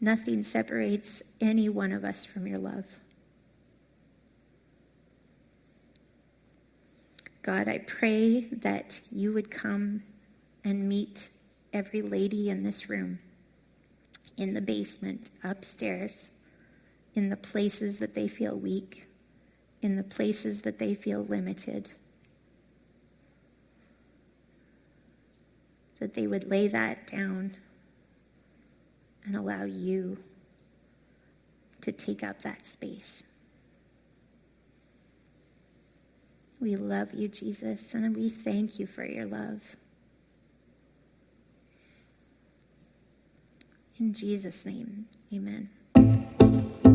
Nothing 0.00 0.42
separates 0.42 1.22
any 1.40 1.68
one 1.68 1.92
of 1.92 2.04
us 2.04 2.24
from 2.24 2.46
your 2.46 2.58
love. 2.58 2.86
God, 7.42 7.66
I 7.66 7.78
pray 7.78 8.42
that 8.52 9.00
you 9.10 9.32
would 9.32 9.50
come 9.50 10.02
and 10.64 10.88
meet 10.88 11.30
every 11.72 12.02
lady 12.02 12.50
in 12.50 12.62
this 12.62 12.88
room, 12.88 13.18
in 14.36 14.54
the 14.54 14.60
basement, 14.60 15.30
upstairs, 15.42 16.30
in 17.14 17.30
the 17.30 17.36
places 17.36 17.98
that 17.98 18.14
they 18.14 18.28
feel 18.28 18.54
weak, 18.54 19.06
in 19.82 19.96
the 19.96 20.02
places 20.04 20.62
that 20.62 20.78
they 20.78 20.94
feel 20.94 21.24
limited. 21.24 21.88
That 25.98 26.14
they 26.14 26.26
would 26.26 26.48
lay 26.48 26.68
that 26.68 27.10
down 27.10 27.56
and 29.28 29.36
allow 29.36 29.64
you 29.64 30.16
to 31.82 31.92
take 31.92 32.22
up 32.24 32.40
that 32.42 32.66
space. 32.66 33.22
We 36.60 36.74
love 36.76 37.12
you, 37.12 37.28
Jesus, 37.28 37.92
and 37.94 38.16
we 38.16 38.30
thank 38.30 38.80
you 38.80 38.86
for 38.86 39.04
your 39.04 39.26
love. 39.26 39.76
In 44.00 44.14
Jesus' 44.14 44.64
name, 44.64 45.06
amen. 45.32 46.87